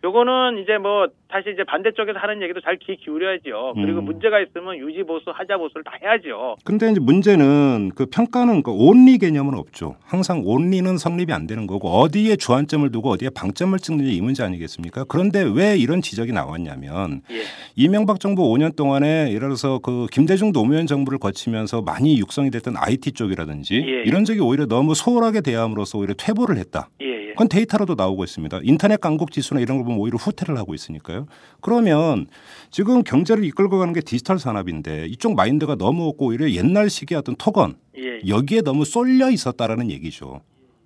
[0.05, 3.73] 요거는 이제 뭐 사실 이제 반대쪽에서 하는 얘기도 잘 귀 기울여야죠.
[3.75, 4.05] 그리고 음.
[4.05, 6.57] 문제가 있으면 유지 보수, 하자 보수를 다 해야죠.
[6.63, 9.95] 근데 이제 문제는 그 평가는 그 온리 개념은 없죠.
[10.05, 15.05] 항상 온리는 성립이 안 되는 거고 어디에 주안점을 두고 어디에 방점을 찍느냐 이 문제 아니겠습니까?
[15.07, 17.41] 그런데 왜 이런 지적이 나왔냐면 예.
[17.75, 23.13] 이명박 정부 5년 동안에 예를 들어서 그 김대중 노무현 정부를 거치면서 많이 육성이 됐던 IT
[23.13, 24.03] 쪽이라든지 예, 예.
[24.05, 26.89] 이런 적이 오히려 너무 소홀하게 대함으로써 오히려 퇴보를 했다.
[27.01, 27.24] 예, 예.
[27.35, 28.61] 그건 데이터로도 나오고 있습니다.
[28.63, 31.27] 인터넷 강국 지수나 이런 걸 보면 오히려 후퇴를 하고 있으니까요.
[31.61, 32.27] 그러면
[32.71, 37.75] 지금 경제를 이끌고 가는 게 디지털 산업인데 이쪽 마인드가 너무 없고 오히려 옛날식의 어떤 토건
[37.97, 38.21] 예.
[38.27, 40.41] 여기에 너무 쏠려 있었다라는 얘기죠.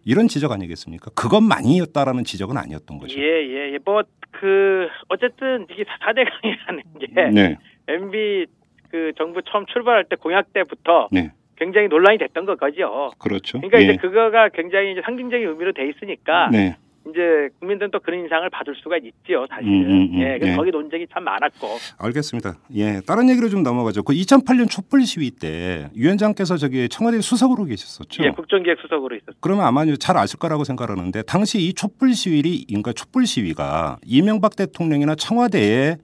[0.05, 1.11] 이런 지적 아니겠습니까?
[1.11, 3.19] 그것만이었다라는 지적은 아니었던 거죠.
[3.19, 3.77] 예, 예, 예.
[3.83, 7.57] 뭐, 그, 어쨌든, 이게 4대 강이라는 게, 네,
[7.87, 8.45] MB
[8.89, 13.11] 그 정부 처음 출발할 때 공약 때부터 네, 굉장히 논란이 됐던 거죠.
[13.19, 13.59] 그렇죠.
[13.59, 13.83] 그러니까 예.
[13.83, 16.77] 이제 그거가 굉장히 이제 상징적인 의미로 돼 있으니까, 네,
[17.09, 19.73] 이제 국민들은 또 그런 인상을 받을 수가 있지요, 사실은.
[19.73, 20.55] 음, 음, 음, 예, 그래서 네.
[20.55, 21.67] 거기 논쟁이 참 많았고.
[21.99, 22.55] 알겠습니다.
[22.75, 24.03] 예, 다른 얘기로 좀 넘어가죠.
[24.03, 28.23] 그 2008년 촛불 시위 때 위원장께서 저기 청와대 수석으로 계셨었죠.
[28.23, 29.35] 예, 국정기획 수석으로 있었어요.
[29.41, 35.15] 그러면 아마 잘 아실 거라고 생각하는데 당시 이 촛불 시위이 그러니까 촛불 시위가 이명박 대통령이나
[35.15, 35.97] 청와대에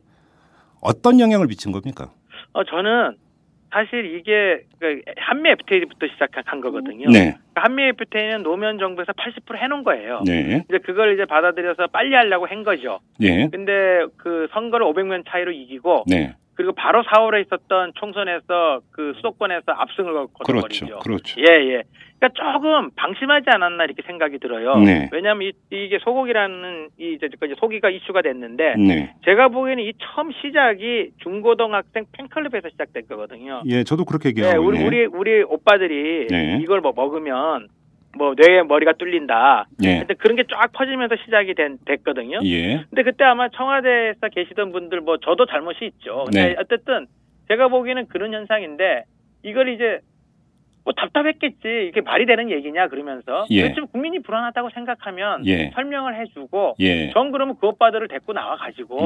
[0.82, 2.12] 어떤 영향을 미친 겁니까?
[2.54, 3.16] 어, 저는
[3.76, 7.10] 사실 이게 그 한미 FTA부터 시작한 거거든요.
[7.10, 10.22] 네, 한미 FTA는 노무현 정부에서 80% 해놓은 거예요.
[10.26, 13.02] 네, 이제 그걸 이제 받아들여서 빨리 하려고 한 거죠.
[13.20, 16.36] 네, 근데 그 선거를 500명 차이로 이기고 네.
[16.56, 20.86] 그리고 바로 4월에 있었던 총선에서 그 수도권에서 압승을 거둬버리죠.
[20.86, 21.42] 그렇죠, 그렇죠.
[21.42, 21.84] 예, 예.
[22.18, 24.78] 그러니까 조금 방심하지 않았나 이렇게 생각이 들어요.
[24.78, 25.10] 네.
[25.12, 29.92] 왜냐하면 이, 이게 소고기라는 이 이제 그 이제 소기가 이슈가 됐는데 네, 제가 보기에는 이
[30.00, 33.64] 처음 시작이 중고등학생 팬클럽에서 시작된 거거든요.
[33.66, 34.88] 예, 저도 그렇게 네, 얘기하고 우리 있네.
[34.88, 36.60] 우리 우리 오빠들이 네.
[36.62, 37.68] 이걸 뭐 먹으면
[38.16, 39.68] 뭐 뇌에 머리가 뚫린다.
[39.84, 42.40] 예, 근데 그런 게 쫙 퍼지면서 시작이 된, 됐거든요.
[42.46, 46.24] 예, 근데 그때 아마 청와대에서 계시던 분들 뭐 저도 잘못이 있죠.
[46.26, 46.56] 근데 네.
[46.60, 47.08] 어쨌든
[47.50, 49.04] 제가 보기에는 그런 현상인데
[49.44, 50.00] 이걸 이제
[50.86, 53.64] 뭐 답답했겠지 이게 말이 되는 얘기냐 그러면서 예.
[53.64, 55.72] 그렇지만 국민이 불안하다고 생각하면 예.
[55.74, 57.10] 설명을 해주고 예.
[57.10, 59.00] 전 그러면 그 오빠들을 데리고 나와 가지고.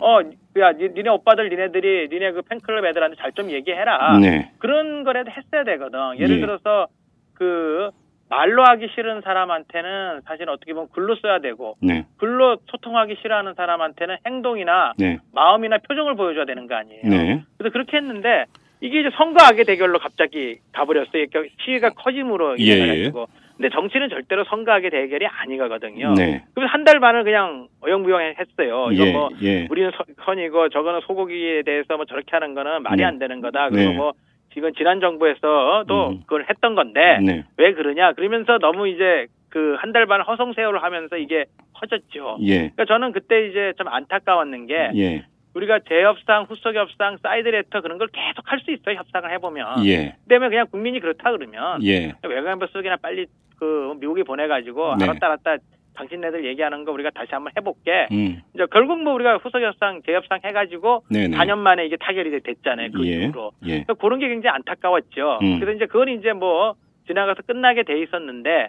[0.00, 5.64] 어야 니네 오빠들 니네들이 니네 그 팬클럽 애들한테 잘 좀 얘기해라 네, 그런 거라도 했어야
[5.64, 6.40] 되거든 예를 예.
[6.40, 6.86] 들어서
[7.34, 7.90] 그
[8.28, 14.16] 말로 하기 싫은 사람한테는 사실 어떻게 보면 글로 써야 되고 네, 글로 소통하기 싫어하는 사람한테는
[14.26, 17.02] 행동이나 네, 마음이나 표정을 보여줘야 되는 거 아니에요.
[17.04, 18.46] 네, 그래서 그렇게 했는데
[18.80, 21.24] 이게 이제 선거 악의 대결로 갑자기 가버렸어요.
[21.64, 23.26] 시위가 커짐으로 예, 인해가지고.
[23.56, 26.12] 근데 정치는 절대로 선거 악의 대결이 아니거든요.
[26.12, 26.44] 네.
[26.54, 28.92] 그래서 한 달 반을 그냥 어영부영했어요.
[28.92, 29.66] 이거 예, 뭐 예.
[29.70, 33.04] 우리는 선- 선이고 저거는 소고기에 대해서 뭐 저렇게 하는 거는 말이 네.
[33.04, 33.70] 안 되는 거다.
[33.70, 33.96] 그리고 네.
[33.96, 34.12] 뭐
[34.56, 36.20] 지금 지난 정부에서도 음.
[36.22, 38.12] 그걸 했던 건데 네, 왜 그러냐?
[38.14, 42.38] 그러면서 너무 이제 그 한 달 반 허송세월을 하면서 이게 커졌죠.
[42.40, 47.82] 예, 그러니까 저는 그때 이제 좀 안타까웠는 게 예, 우리가 재협상, 후속 협상, side letter
[47.82, 48.96] 그런 걸 계속 할 수 있어요.
[48.96, 49.84] 협상을 해보면.
[49.86, 53.26] 예, 그다음에 그냥 국민이 그렇다 그러면 예, 외교안보 수석이나 빨리
[53.58, 55.04] 그 미국에 보내가지고 네.
[55.04, 55.56] 알았다 알았다
[55.96, 58.06] 당신네들 얘기하는 거 우리가 다시 한번 해볼게.
[58.12, 61.36] 음, 이제 결국 뭐 우리가 후속 협상, 재협상 해가지고 네, 네.
[61.36, 62.90] 4년 만에 이게 타결이 됐잖아요.
[62.92, 63.52] 그 예, 이후로.
[63.64, 65.38] 예, 그러니까 그런 게 굉장히 안타까웠죠.
[65.42, 65.60] 음.
[65.60, 66.74] 그래서 이제 그건 이제 뭐
[67.06, 68.68] 지나가서 끝나게 돼 있었는데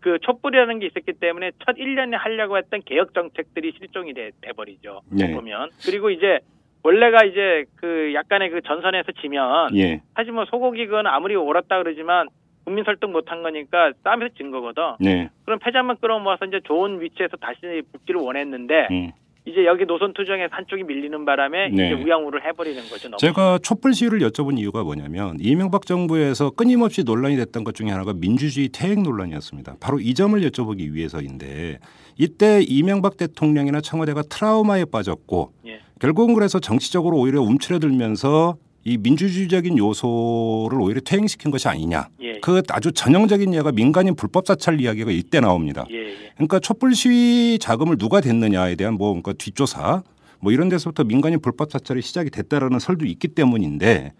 [0.00, 5.00] 그 촛불이라는 게 있었기 때문에 첫 1년에 하려고 했던 개혁 정책들이 실종이 돼, 돼버리죠.
[5.10, 5.32] 네.
[5.34, 5.70] 보면.
[5.84, 6.38] 그리고 이제
[6.84, 12.28] 원래가 이제 그 약간의 그 전선에서 지면 예, 사실 뭐 소고기 그건 아무리 옳았다 그러지만
[12.68, 14.82] 국민 설득 못한 거니까 싸움에서 진 거거든.
[15.00, 19.12] 네, 그럼 패자만 끌어모아서 이제 좋은 위치에서 다시 붙기를 원했는데 음.
[19.46, 21.86] 이제 여기 노선 투정에서 한쪽이 밀리는 바람에 네.
[21.86, 23.08] 이제 우양우를 해버리는 거죠.
[23.08, 23.16] 너무.
[23.18, 28.68] 제가 촛불 시위를 여쭤본 이유가 뭐냐면 이명박 정부에서 끊임없이 논란이 됐던 것 중에 하나가 민주주의
[28.68, 29.76] 퇴행 논란이었습니다.
[29.80, 31.78] 바로 이 점을 여쭤보기 위해서인데
[32.18, 35.80] 이때 이명박 대통령이나 청와대가 트라우마에 빠졌고 예.
[35.98, 42.08] 결국은 그래서 정치적으로 오히려 움츠러들면서 이 민주주의적인 요소를 오히려 퇴행시킨 것이 아니냐.
[42.22, 42.40] 예.
[42.40, 45.84] 그 아주 전형적인 예가 민간인 불법 사찰 이야기가 이때 나옵니다.
[45.90, 46.32] 예, 예.
[46.34, 50.02] 그러니까 촛불 시위 자금을 누가 댔느냐에 대한 뭐 그러니까 뒷조사
[50.40, 54.12] 뭐 이런 데서부터 민간인 불법 사찰이 시작이 됐다라는 설도 있기 때문인데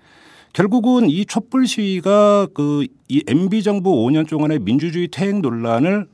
[0.53, 6.07] 결국은 이 촛불 시위가 그 이 MB 정부 5년 동안의 민주주의 퇴행 논란을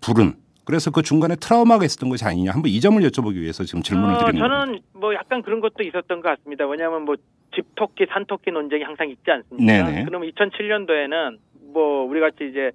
[0.00, 0.34] 부른
[0.68, 4.18] 그래서 그 중간에 트라우마가 있었던 것이 아니냐 한번 이 점을 여쭤보기 위해서 지금 질문을 어,
[4.18, 4.66] 드리는 거예요.
[4.66, 6.66] 저는 뭐 약간 그런 것도 있었던 것 같습니다.
[6.66, 7.16] 왜냐하면 뭐
[7.54, 9.64] 집토끼, 산토끼 논쟁이 항상 있지 않습니까?
[9.64, 10.04] 네네.
[10.04, 11.38] 그러면 2007년도에는
[11.72, 12.70] 뭐 우리 같이 이제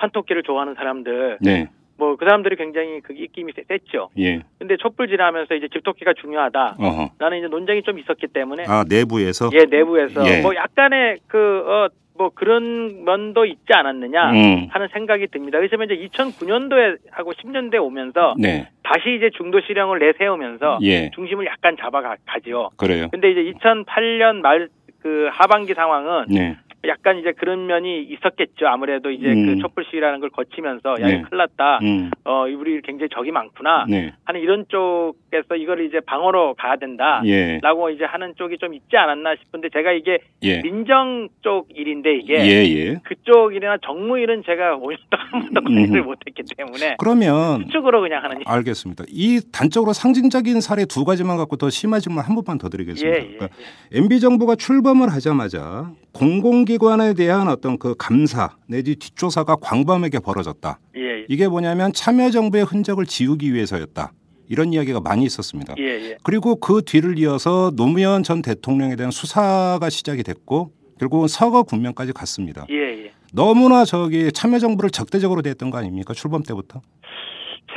[0.00, 4.08] 산토끼를 좋아하는 사람들 네, 뭐그 사람들이 굉장히 그 입김이 세- 셌죠.
[4.18, 4.42] 예.
[4.58, 6.76] 근데 촛불 지나면서 이제 집토끼가 중요하다.
[6.80, 7.10] 어허.
[7.20, 9.50] 라는 이제 논쟁이 좀 있었기 때문에 아 내부에서.
[9.52, 10.42] 예 내부에서 예.
[10.42, 14.68] 뭐 약간의 그 어 뭐 그런 면도 있지 않았느냐 음.
[14.70, 15.58] 하는 생각이 듭니다.
[15.58, 18.68] 그래서 이제 2009년도에 하고 10년대 오면서 네.
[18.82, 21.10] 다시 이제 중도 실형을 내세우면서 예.
[21.14, 22.70] 중심을 약간 잡아가지요.
[22.76, 23.08] 그래요.
[23.10, 24.68] 근데 이제 2008년 말
[25.06, 26.56] 그 하반기 상황은 네.
[26.88, 28.66] 약간 이제 그런 면이 있었겠죠.
[28.66, 29.46] 아무래도 이제 음.
[29.46, 31.22] 그 촛불 시위라는 걸 거치면서 야 네.
[31.22, 31.78] 큰일 났다.
[31.82, 32.10] 음.
[32.24, 34.12] 어 우리 굉장히 적이 많구나 네.
[34.24, 37.22] 하는 이런 쪽에서 이걸 이제 방어로 가야 된다.
[37.24, 37.58] 예.
[37.62, 40.60] 라고 이제 하는 쪽이 좀 있지 않았나 싶은데 제가 이게 예.
[40.62, 43.00] 민정 쪽 일인데 이게 예, 예.
[43.04, 46.04] 그쪽 일이나 정무 일은 제가 5년 동안 한 번도 관리를 음.
[46.06, 48.44] 못했기 때문에 그러면 수축으로 그냥 하는 일.
[48.46, 49.04] 알겠습니다.
[49.08, 53.18] 이 단적으로 상징적인 사례 두 가지만 갖고 더 심한 질문 한 번만 더 드리겠습니다.
[53.18, 53.48] 예, 예, 그러니까
[53.92, 60.78] MB 정부가 출범을 하자마자 공공기 관에 대한 어떤 그 감사 내지 뒷조사가 광범위하게 벌어졌다.
[60.96, 64.12] 예, 예, 이게 뭐냐면 참여정부의 흔적을 지우기 위해서였다.
[64.48, 65.74] 이런 이야기가 많이 있었습니다.
[65.78, 66.16] 예, 예.
[66.22, 72.66] 그리고 그 뒤를 이어서 노무현 전 대통령에 대한 수사가 시작이 됐고 결국은 서거 국면까지 갔습니다.
[72.70, 73.12] 예, 예.
[73.32, 76.14] 너무나 저기 참여정부를 적대적으로 대했던 거 아닙니까?
[76.14, 76.80] 출범 때부터.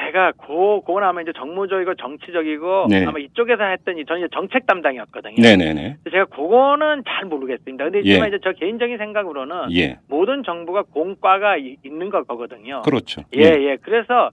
[0.09, 3.05] 제가 고, 고건 아마 이제 정무적이고 정치적이고 네.
[3.05, 5.35] 아마 이쪽에서 했더니 저는 이제 정책 담당이었거든요.
[5.41, 5.97] 네네네.
[6.03, 7.83] 그래서 제가 그거는 잘 모르겠습니다.
[7.85, 8.15] 근데 예.
[8.27, 9.99] 이제 저 개인적인 생각으로는 예.
[10.07, 12.81] 모든 정부가 공과가 이- 있는 거 거거든요.
[12.83, 13.21] 그렇죠.
[13.35, 13.77] 예, 예.
[13.81, 14.31] 그래서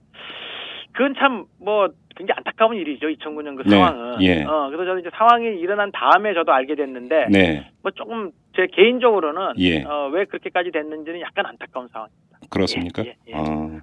[0.93, 3.07] 그건 참 뭐 굉장히 안타까운 일이죠.
[3.09, 4.21] 2009년 그 네, 상황은.
[4.23, 4.43] 예.
[4.43, 7.69] 어, 그래서 저는 이제 상황이 일어난 다음에 저도 알게 됐는데 네.
[7.83, 9.83] 뭐 조금 제 개인적으로는 예.
[9.83, 12.07] 어, 왜 그렇게까지 됐는지는 약간 안타까운 상황.
[12.49, 13.03] 그렇습니까?
[13.05, 13.33] 예, 예, 예.
[13.35, 13.81] 아,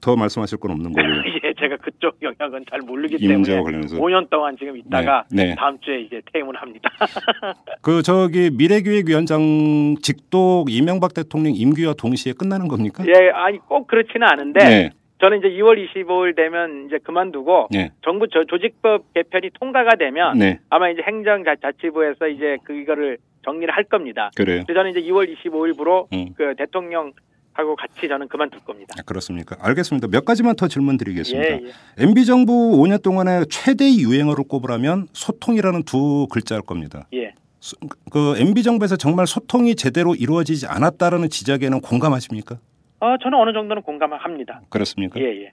[0.00, 1.22] 더 말씀하실 건 없는 거고요.
[1.44, 5.54] 예, 제가 그쪽 영역은 잘 모르기 이 때문에 관련해서 5년 동안 지금 있다가 네, 네.
[5.56, 6.88] 다음 주에 이제 퇴임을 합니다.
[7.82, 13.04] 그 저기 미래기획위원장 직독 이명박 대통령 임기와 동시에 끝나는 겁니까?
[13.06, 14.90] 예, 아니 꼭 그렇지는 않은데 네.
[15.20, 17.90] 저는 이제 2월 25일 되면 이제 그만두고 네.
[18.04, 20.60] 정부 저, 조직법 개편이 통과가 되면 네.
[20.70, 24.30] 아마 이제 행정자치부에서 이제 그 이거를 정리를 할 겁니다.
[24.36, 24.62] 그래요.
[24.64, 26.34] 그래서 저는 이제 2월 25일부로 음.
[26.36, 27.12] 그 대통령
[27.58, 28.94] 하고 같이 저는 그만둘 겁니다.
[28.96, 29.56] 아, 그렇습니까?
[29.58, 30.06] 알겠습니다.
[30.06, 31.50] 몇 가지만 더 질문 드리겠습니다.
[31.54, 31.60] 예,
[31.98, 32.04] 예.
[32.04, 37.08] MB 정부 5년 동안에 최대 유행어를 꼽으라면 소통이라는 두 글자일 겁니다.
[37.14, 37.32] 예.
[37.58, 37.76] 소-
[38.12, 42.58] 그 MB 정부에서 정말 소통이 제대로 이루어지지 않았다라는 지적에는 공감하십니까?
[43.00, 44.60] 어, 저는 어느 정도는 공감을 합니다.
[44.68, 45.18] 그렇습니까?
[45.18, 45.52] 예, 예.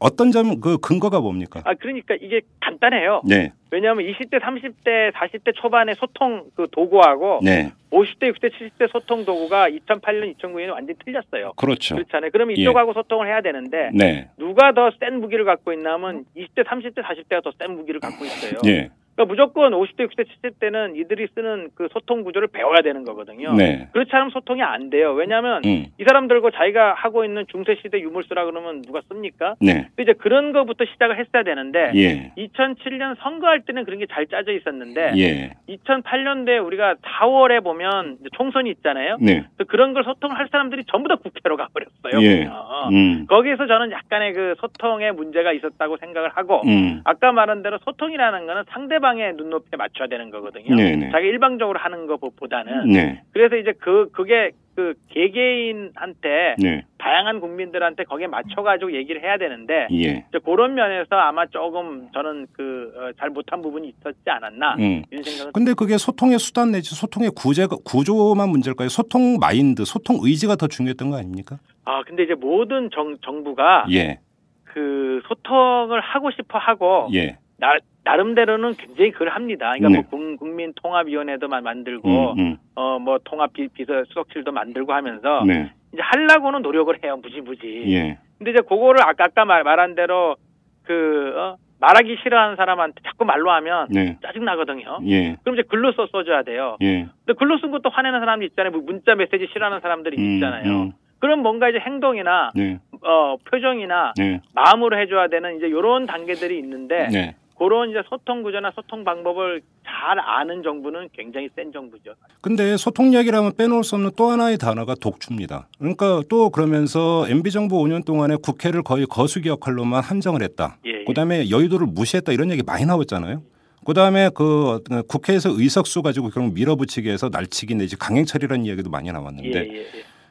[0.00, 1.60] 어떤 점 그 근거가 뭡니까?
[1.64, 3.22] 아, 그러니까 이게 간단해요.
[3.24, 3.52] 네.
[3.70, 7.70] 왜냐하면 20대, 30대, 40대 초반의 소통 그 도구하고 네.
[7.92, 11.52] 50대, 60대, 70대 소통 도구가 2008년, 2009년에 완전히 틀렸어요.
[11.56, 11.94] 그렇죠.
[11.96, 12.30] 그렇잖아요.
[12.32, 12.62] 그러면 예.
[12.62, 14.28] 이쪽하고 소통을 해야 되는데 네.
[14.38, 18.54] 누가 더 센 무기를 갖고 있냐면 20대, 30대, 40대가 더 센 무기를 갖고 있어요.
[18.66, 18.90] 예.
[19.20, 23.52] 그러니까 무조건 50대, 60대, 70대는 이들이 쓰는 그 소통 구조를 배워야 되는 거거든요.
[23.54, 23.88] 네.
[23.92, 25.12] 그렇지 않으면 소통이 안 돼요.
[25.12, 25.86] 왜냐하면 음.
[25.98, 29.54] 이 사람들과 자기가 하고 있는 중세 시대 유물수라 그러면 누가 씁니까?
[29.60, 29.88] 네.
[29.98, 32.32] 이제 그런 거부터 시작을 했어야 되는데 예.
[32.38, 35.50] 2007년 선거할 때는 그런 게 잘 짜져 있었는데 예.
[35.68, 39.18] 2008년도에 우리가 4월에 보면 총선이 있잖아요.
[39.20, 39.44] 네.
[39.68, 42.22] 그런 걸 소통할 사람들이 전부 다 국회로 가버렸어요.
[42.22, 42.48] 예.
[42.92, 43.26] 음.
[43.28, 47.00] 거기에서 저는 약간의 그 소통에 문제가 있었다고 생각을 하고 음.
[47.04, 50.74] 아까 말한 대로 소통이라는 거는 상대방 의 눈높이에 맞춰야 되는 거거든요.
[50.74, 51.10] 네네.
[51.10, 53.22] 자기 일방적으로 하는 것보다는 네.
[53.32, 56.84] 그래서 이제 그 그게 그 개개인한테 네.
[56.98, 60.24] 다양한 국민들한테 거기에 맞춰가지고 얘기를 해야 되는데 예.
[60.28, 65.02] 이제 그런 면에서 아마 조금 저는 그잘 못한 부분이 있었지 않았나 음.
[65.10, 68.88] 이런 생각은 근데 그게 소통의 수단 내지 소통의 구제가 구조만 문제일까요?
[68.88, 71.58] 소통 마인드, 소통 의지가 더 중요했던 거 아닙니까?
[71.84, 74.20] 아 근데 이제 모든 정, 정부가 예.
[74.64, 77.36] 그 소통을 하고 싶어 하고 예.
[77.58, 79.72] 나, 나름대로는 굉장히 그걸 합니다.
[79.76, 80.06] 그러니까 네.
[80.10, 82.56] 뭐 국- 국민통합위원회도 만- 만들고 음, 음.
[82.74, 85.70] 어뭐 통합 비, 비서 수석실도 만들고 하면서 네.
[85.92, 87.84] 이제 하려고는 노력을 해요 무지무지.
[87.92, 88.18] 예.
[88.38, 90.36] 근데 이제 그거를 아까 아까 말, 말한 대로
[90.84, 94.18] 그 어, 말하기 싫어하는 사람한테 자꾸 말로 하면 네.
[94.22, 94.98] 짜증 나거든요.
[95.06, 95.36] 예.
[95.42, 96.76] 그럼 이제 글로 써 써줘야 돼요.
[96.82, 97.06] 예.
[97.24, 98.72] 근데 글로 쓴 것도 화내는 사람이 있잖아요.
[98.72, 100.64] 뭐 문자 메시지 싫어하는 사람들이 음, 있잖아요.
[100.70, 100.92] 음.
[101.18, 102.78] 그럼 뭔가 이제 행동이나 네.
[103.02, 104.40] 어 표정이나 네.
[104.54, 107.34] 마음으로 해줘야 되는 이제 이런 단계들이 있는데 네.
[107.60, 112.14] 그런 이제 소통 구조나 소통 방법을 잘 아는 정부는 굉장히 센 정부죠.
[112.40, 115.68] 근데 소통 이야기라면 빼놓을 수 없는 또 하나의 단어가 독주입니다.
[115.78, 120.78] 그러니까 또 그러면서 MB 정부 5년 동안에 국회를 거의 거수기 역할로만 한정을 했다.
[120.86, 121.04] 예, 예.
[121.04, 123.42] 그다음에 여의도를 무시했다 이런 얘기 많이 나왔잖아요.
[123.84, 129.12] 그다음에 그 국회에서 의석수 가지고 결국 밀어붙이기 위해서 날치기 내지 강행 처리라는 이야기도 많이 예,
[129.12, 129.86] 나왔는데 예, 예.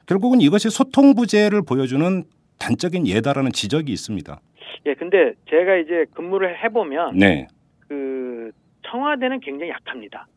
[0.08, 2.24] 결국은 이것이 소통 부재를 보여주는
[2.58, 4.40] 단적인 예다라는 지적이 있습니다.
[4.86, 7.48] 예, 근데 제가 이제 근무를 해보면 네.
[7.88, 8.52] 그
[8.84, 10.28] 청와대는 굉장히 약합니다.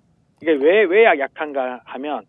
[0.42, 2.22] 이게 왜 왜 약한가 하면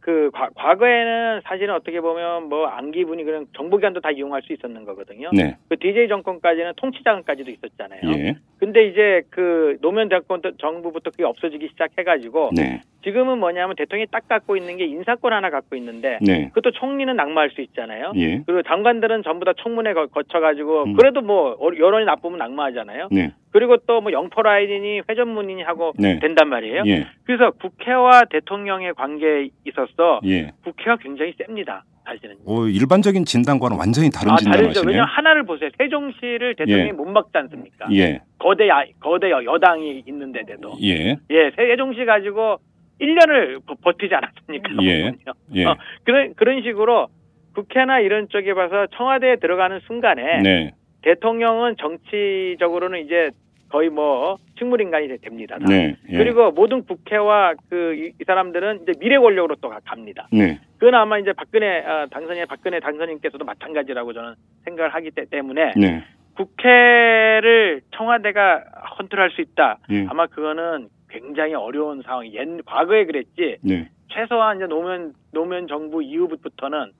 [0.00, 5.28] 그그 과, 과거에는 사실은 어떻게 보면 뭐 안기분이 그냥 정보기관도 다 이용할 수 있었는 거거든요.
[5.34, 5.58] 네.
[5.68, 8.00] 그 DJ 정권까지는 통치자금까지도 있었잖아요.
[8.14, 8.36] 예.
[8.58, 12.80] 근데 이제 그 노무현 대권 정부부터 그게 없어지기 시작해가지고 네.
[13.02, 16.48] 지금은 뭐냐면 대통령이 딱 갖고 있는 게 인사권 하나 갖고 있는데 네.
[16.48, 18.12] 그것도 총리는 낙마할 수 있잖아요.
[18.16, 18.42] 예.
[18.44, 20.92] 그리고 장관들은 전부 다 청문회 거- 거쳐가지고 음.
[20.94, 23.08] 그래도 뭐 어- 여론이 나쁘면 낙마하잖아요.
[23.10, 23.32] 네.
[23.52, 26.18] 그리고 또 뭐 영포 라인이니 회전문이니 하고 네.
[26.20, 26.82] 된단 말이에요.
[26.86, 27.06] 예.
[27.24, 30.52] 그래서 국회와 대통령의 관계에 있어서 예.
[30.64, 31.84] 국회가 굉장히 셉니다.
[32.04, 32.36] 사실은.
[32.46, 34.34] 오, 일반적인 진단과는 완전히 다른 아.
[34.34, 34.72] 하시네요.
[34.86, 35.68] 왜냐면 하나를 보세요.
[35.78, 36.92] 세종시를 대통령이 예.
[36.92, 37.86] 못 막지 않습니까?
[37.92, 38.20] 예.
[38.38, 41.16] 거대 야, 거대 여- 여당이 있는데도 예.
[41.30, 42.56] 예, 세종시 가지고
[43.00, 44.70] 1년을 버티지 않았습니까?
[44.82, 45.12] 예.
[45.54, 45.64] 예.
[45.64, 47.08] 어, 그런 그런 식으로
[47.54, 50.72] 국회나 이런 쪽에 봐서 청와대에 들어가는 순간에 네.
[51.02, 53.30] 대통령은 정치적으로는 이제
[53.70, 55.56] 거의 뭐 식물인간이 되- 됩니다.
[55.58, 55.64] 다.
[55.68, 55.96] 네.
[56.10, 56.16] 예.
[56.18, 60.28] 그리고 모든 국회와 그이 사람들은 이제 미래 권력으로 또 가- 갑니다.
[60.32, 60.58] 네.
[60.78, 64.34] 그건 아마 이제 박근혜 어, 당선인 박근혜 당선인께서도 마찬가지라고 저는
[64.64, 66.04] 생각을 하기 때- 때문에 네.
[66.36, 68.64] 국회를 청와대가
[68.96, 69.78] 컨트롤할 수 있다.
[69.90, 70.06] 예.
[70.08, 73.90] 아마 그거는 굉장히 어려운 상황이 옛 과거에 그랬지 네.
[74.12, 76.92] 최소한 이제 노무현 노무현 정부 이후부터는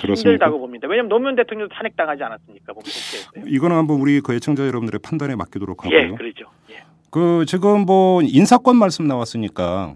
[0.00, 0.30] 그렇습니까?
[0.30, 0.88] 힘들다고 봅니다.
[0.88, 2.72] 왜냐하면 노무현 대통령도 탄핵당하지 않았습니까?
[2.72, 3.44] 뭐 국회에서요.
[3.46, 5.98] 이거는 한번 우리 그 애청자 여러분들의 판단에 맡기도록 하고요.
[5.98, 6.46] 예, 그러죠.
[6.70, 6.76] 예.
[7.10, 9.94] 그 지금 뭐 인사권 말씀 나왔으니까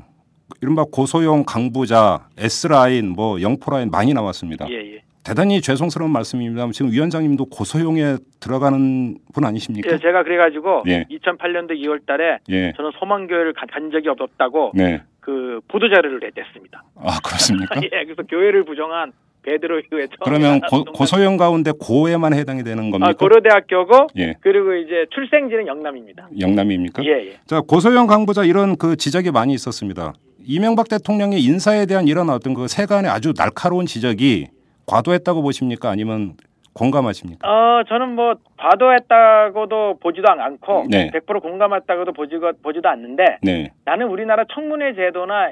[0.60, 4.68] 이른바 고소용 강부자 S라인 뭐 영포 라인 많이 나왔습니다.
[4.68, 5.02] 예, 예.
[5.24, 9.90] 대단히 죄송스러운 말씀입니다만 지금 위원장님도 고소용에 들어가는 분 아니십니까?
[9.90, 11.04] 예, 제가 그래가지고 예.
[11.10, 12.72] 2008년도 2월달에 예.
[12.76, 15.02] 저는 소망교회를 가- 간 적이 없었다고 네.
[15.20, 16.84] 그 보도 자료를 냈습니다.
[16.96, 17.80] 아 그렇습니까?
[17.82, 19.12] 예, 그래서 교회를 부정한
[19.42, 23.10] 베드로 처음 그러면 고, 고소용 가운데 고에만 해당이 되는 겁니까?
[23.10, 24.34] 아, 고려대학교고 예.
[24.40, 26.28] 그리고 이제 출생지는 영남입니다.
[26.38, 27.02] 영남입니까?
[27.04, 27.36] 예, 예.
[27.46, 30.12] 자 고소영 강부자 이런 그 지적이 많이 있었습니다.
[30.46, 34.48] 이명박 대통령의 인사에 대한 이런 어떤 그 세간의 아주 날카로운 지적이
[34.86, 35.90] 과도했다고 보십니까?
[35.90, 36.34] 아니면
[36.74, 37.48] 공감하십니까?
[37.48, 41.10] 어, 저는 뭐 과도했다고도 보지도 않- 않고 네.
[41.10, 45.50] 100% 공감했다고도 보지도, 보지도 않는데 네, 나는 우리나라 청문회 제도나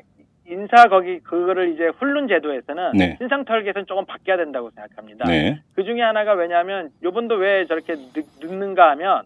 [0.48, 3.14] 인사 거기 그거를 이제 훈른 제도에서는 네.
[3.18, 5.26] 신상 털기에서는 조금 바뀌어야 된다고 생각합니다.
[5.28, 9.22] 네, 그 중에 하나가 왜냐하면 요번도 왜 저렇게 늦, 늦는가 하면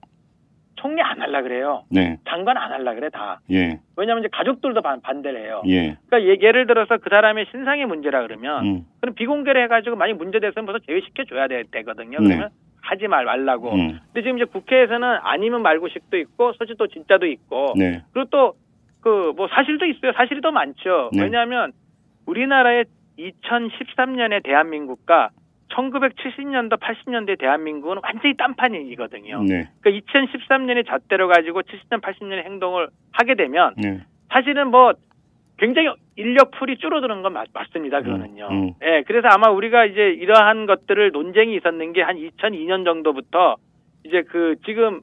[0.76, 1.84] 총리 안 할라 그래요.
[1.90, 3.40] 네, 장관 안 할라 그래 다.
[3.50, 5.62] 예, 왜냐하면 이제 가족들도 반, 반대를 해요.
[5.66, 10.12] 예, 그러니까 예, 예를 들어서 그 사람의 신상의 문제라 그러면 음, 그럼 비공개를 해가지고 많이
[10.12, 12.26] 문제됐으면 벌써 제외시켜 줘야 되, 거든요 네.
[12.28, 12.48] 그러면
[12.82, 13.74] 하지 말 말라고.
[13.74, 18.54] 음, 근데 지금 이제 국회에서는 아니면 말고식도 있고 사실 또 진짜도 있고 네, 그리고 또
[19.06, 20.12] 그 뭐 사실도 있어요.
[20.16, 21.10] 사실이 더 많죠.
[21.12, 21.22] 네.
[21.22, 21.70] 왜냐하면
[22.26, 22.86] 우리나라의
[23.18, 25.30] 2013년의 대한민국과
[25.70, 29.42] 1970년도 80년대 대한민국은 완전히 딴판이거든요.
[29.44, 34.00] 네, 그러니까 2013년에 잣대로 가지고 70년 80년의 행동을 하게 되면 네,
[34.30, 34.92] 사실은 뭐
[35.58, 38.00] 굉장히 인력 풀이 줄어드는 건 맞, 맞습니다.
[38.02, 38.48] 그거는요.
[38.50, 38.72] 음.
[38.82, 43.56] 예, 그래서 아마 우리가 이제 이러한 것들을 논쟁이 있었는 게 한 2002년 정도부터
[44.04, 45.00] 이제 그 지금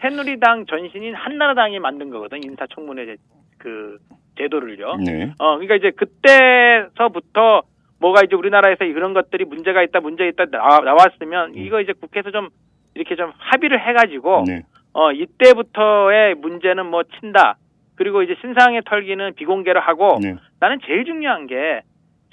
[0.00, 3.16] 새누리당 전신인 한나라당이 만든 거거든 인사청문회 제-
[3.58, 3.98] 그
[4.36, 4.96] 제도를요.
[4.96, 7.62] 네, 어, 그러니까 이제 그때서부터
[8.04, 12.50] 뭐가 이제 우리나라에서 이런 것들이 문제가 있다, 문제 있다 나왔으면 이거 이제 국회에서 좀
[12.94, 17.56] 이렇게 좀 합의를 해가지고 네, 어, 이때부터의 문제는 뭐 친다.
[17.96, 21.80] 그리고 이제 신상의 털기는 비공개로 하고 네, 나는 제일 중요한 게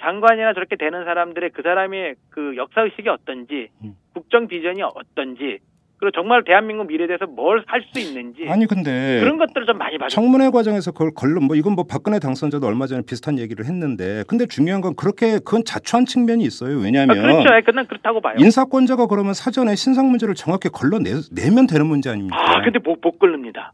[0.00, 3.94] 장관이나 저렇게 되는 사람들의 그 사람의 그 역사 의식이 어떤지 음.
[4.12, 5.60] 국정 비전이 어떤지
[6.02, 9.98] 그리고 정말 대한민국 미래에 대해서 뭘 할 수 있는지 아니 근데 그런 것들을 좀 많이
[9.98, 10.08] 봐줘.
[10.14, 14.46] 청문회 과정에서 그걸 걸른 뭐 이건 뭐 박근혜 당선자도 얼마 전에 비슷한 얘기를 했는데 근데
[14.46, 16.78] 중요한 건 그렇게 그건 자초한 측면이 있어요.
[16.78, 17.54] 아, 왜냐하면 그렇죠.
[17.56, 18.34] 예, 그는 그렇다고 봐요.
[18.38, 22.36] 인사권자가 그러면 사전에 신상 문제를 정확히 걸러내면 되는 문제 아닙니까?
[22.36, 23.72] 아, 근데 못, 못 끓습니다.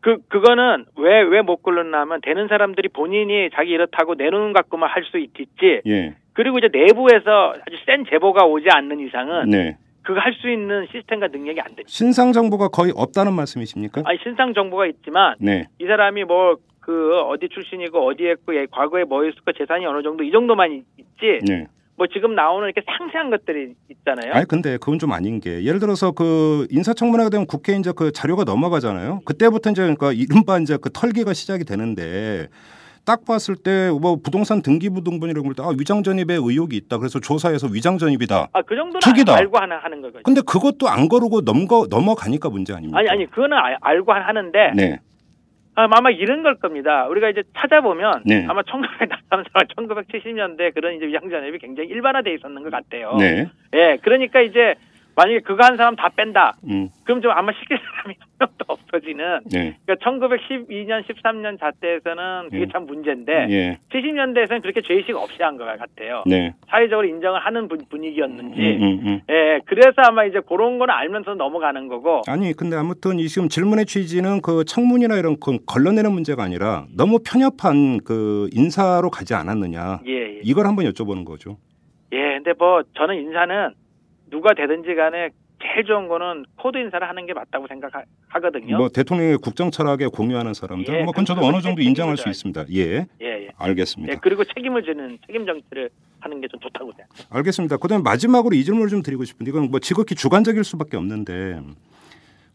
[0.00, 5.82] 그, 그거는 왜, 왜못 끓는냐면 되는 사람들이 본인이 자기 이렇다고 내놓은 갖고만 할 수 있지.
[5.86, 9.76] 예, 그리고 이제 내부에서 아주 센 제보가 오지 않는 이상은 네.
[10.02, 11.84] 그거 할 수 있는 시스템과 능력이 안 됩니다.
[11.88, 14.02] 신상 정보가 거의 없다는 말씀이십니까?
[14.04, 19.04] 아니, 신상 정보가 있지만 네, 이 사람이 뭐 그 어디 출신이고 어디에 있고 예, 과거에
[19.04, 21.38] 뭐 했고 재산이 어느 정도 이 정도만 있- 있지.
[21.46, 21.66] 네.
[21.94, 24.32] 뭐 지금 나오는 이렇게 상세한 것들이 있잖아요.
[24.32, 28.44] 아니 근데 그건 좀 아닌 게 예를 들어서 그 인사청문회가 되면 국회 이제 그 자료가
[28.44, 29.20] 넘어가잖아요.
[29.26, 32.48] 그때부터 이제 그러니까 이른바 이제 그 털기가 시작이 되는데
[33.04, 36.98] 딱 봤을 때 뭐 부동산 등기부등본 이런 걸때 아, 위장 전입에 의혹이 있다.
[36.98, 38.48] 그래서 조사해서 위장 전입이다.
[38.52, 39.34] 아, 그 정도는 투기다.
[39.36, 40.22] 알고 하는, 하는 거거든요.
[40.24, 42.98] 근데 그것도 안 거르고 넘거 넘어가니까 문제 아닙니까?
[42.98, 44.98] 아니, 아니, 그거는 알- 알고 하는데 네.
[45.76, 47.06] 아, 아마 이런 걸 겁니다.
[47.06, 48.44] 우리가 이제 찾아보면 네.
[48.48, 53.16] 아마 1970년대 그런 이제 위장전입이 굉장히 일반화돼 있었는 것 같아요.
[53.18, 53.48] 네.
[53.74, 54.74] 예, 그러니까 이제
[55.16, 56.56] 만약에 그거 한 사람 다 뺀다.
[56.68, 59.40] 음, 그럼 좀 아마 시킬 사람이 한 명도 없어지는.
[59.52, 62.66] 네, 그러니까 1912년, 13년 자때에서는 그게 예.
[62.72, 66.22] 참 문제인데 예, 70년대에서는 그렇게 죄의식 없이 한 것 같아요.
[66.26, 68.60] 네, 사회적으로 인정을 하는 분- 분위기였는지.
[68.60, 69.20] 음, 음, 음.
[69.30, 72.22] 예, 그래서 아마 이제 그런 거는 알면서 넘어가는 거고.
[72.28, 77.18] 아니 근데 아무튼 이 지금 질문의 취지는 그 청문이나 이런 그 걸러내는 문제가 아니라 너무
[77.24, 80.40] 편협한 그 인사로 가지 않았느냐 예, 예.
[80.42, 81.58] 이걸 한번 여쭤보는 거죠.
[82.12, 83.74] 예, 근데 뭐 저는 인사는
[84.30, 85.30] 누가 되든지 간에
[85.62, 88.78] 제일 좋은 거는 코드 인사를 하는 게 맞다고 생각하거든요.
[88.78, 92.28] 뭐 대통령의 국정 철학에 공유하는 사람들 예, 뭐 그건 저도 그건 어느 정도 인정할 수.
[92.30, 92.64] 있습니다.
[92.72, 93.48] 예, 예, 예.
[93.58, 94.14] 알겠습니다.
[94.14, 97.26] 예, 그리고 책임을 지는 책임 정치를 하는 게 좀 좋다고 생각해요.
[97.30, 97.76] 알겠습니다.
[97.76, 101.60] 그다음에 마지막으로 이 질문을 좀 드리고 싶은데 이건 뭐 지극히 주관적일 수밖에 없는데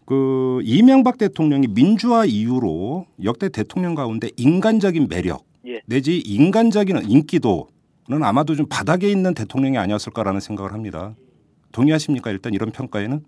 [0.05, 5.81] 그 이명박 대통령이 민주화 이후로 역대 대통령 가운데 인간적인 매력 예.
[5.85, 11.15] 내지 인간적인 인기도는 아마도 좀 바닥에 있는 대통령이 아니었을까라는 생각을 합니다.
[11.75, 12.31] 동의하십니까?
[12.31, 13.19] 일단 이런 평가에는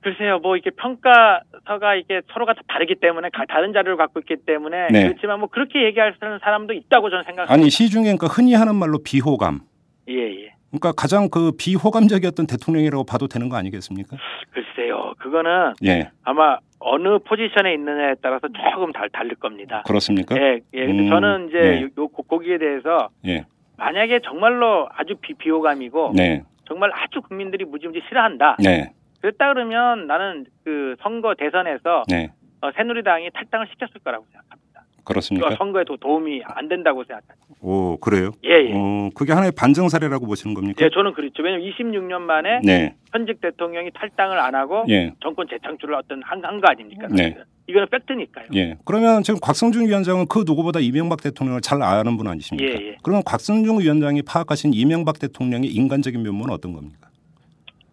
[0.00, 4.88] 글쎄요, 뭐 이렇게 평가서가 이게 서로가 다 다르기 때문에 가- 다른 자료를 갖고 있기 때문에
[4.92, 5.08] 네.
[5.08, 7.52] 그렇지만 뭐 그렇게 얘기할 사람도 있다고 저는 생각합니다.
[7.52, 9.60] 아니 시중에 그러니까 흔히 하는 말로 비호감.
[10.08, 10.54] 예, 예.
[10.70, 14.16] 그러니까 가장 그 비호감적이었던 대통령이라고 봐도 되는 거 아니겠습니까?
[14.50, 19.82] 글쎄요, 그거는 예, 아마 어느 포지션에 있느냐에 따라서 조금 달, 다를 겁니다.
[19.86, 20.36] 그렇습니까?
[20.36, 20.86] 예, 예.
[20.86, 21.82] 근데 음, 저는 이제 네.
[21.82, 23.44] 요, 요 고기에 대해서 예,
[23.76, 28.56] 만약에 정말로 아주 비, 비호감이고 네, 정말 아주 국민들이 무지무지 싫어한다.
[28.62, 34.84] 네, 그랬다 그러면 나는 그 선거 대선에서 네, 어, 새누리당이 탈당을 시켰을 거라고 생각합니다.
[35.04, 35.48] 그렇습니까?
[35.48, 37.34] 그 선거에 도, 도움이 안 된다고 생각합니다.
[37.62, 38.32] 오, 그래요?
[38.44, 38.72] 예, 예.
[38.74, 40.84] 어, 그게 하나의 반증 사례라고 보시는 겁니까?
[40.84, 41.42] 예, 저는 그렇죠.
[41.42, 46.68] 왜냐면 26년 만에 네, 현직 대통령이 탈당을 안 하고 예, 정권 재창출을 어떤 한, 한거
[46.68, 47.08] 아닙니까?
[47.10, 47.22] 네.
[47.22, 47.44] 사실은.
[47.68, 48.46] 이거는 팩트니까요.
[48.54, 48.76] 예.
[48.86, 52.70] 그러면 지금 곽성중 위원장은 그 누구보다 이명박 대통령을 잘 아는 분 아니십니까?
[52.80, 52.96] 예, 예.
[53.02, 57.08] 그러면 곽성중 위원장이 파악하신 이명박 대통령의 인간적인 면모는 어떤 겁니까?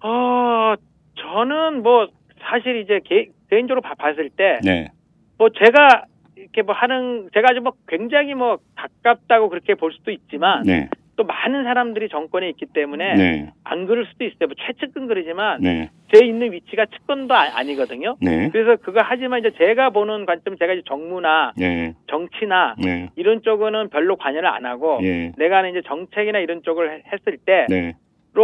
[0.01, 0.75] 어,
[1.17, 2.07] 저는 뭐
[2.49, 4.89] 사실 이제 개, 개인적으로 봐- 봤을 때 네,
[5.37, 6.05] 뭐 제가
[6.37, 11.23] 이렇게 뭐 하는 제가 아주 뭐 굉장히 뭐 가깝다고 그렇게 볼 수도 있지만 네, 또
[11.23, 14.47] 많은 사람들이 정권에 있기 때문에 네, 안 그럴 수도 있어요.
[14.47, 18.17] 뭐 최측근 그러지만 네, 제 있는 위치가 측근도 아, 니거든요.
[18.21, 23.41] 네, 그래서 그거 하지만 이제 제가 보는 관점 제가 이제 정무나 네, 정치나 네, 이런
[23.43, 27.93] 쪽은 별로 관여를 안 하고 예, 내가 이제 정책이나 이런 쪽을 해- 했을 때로 네,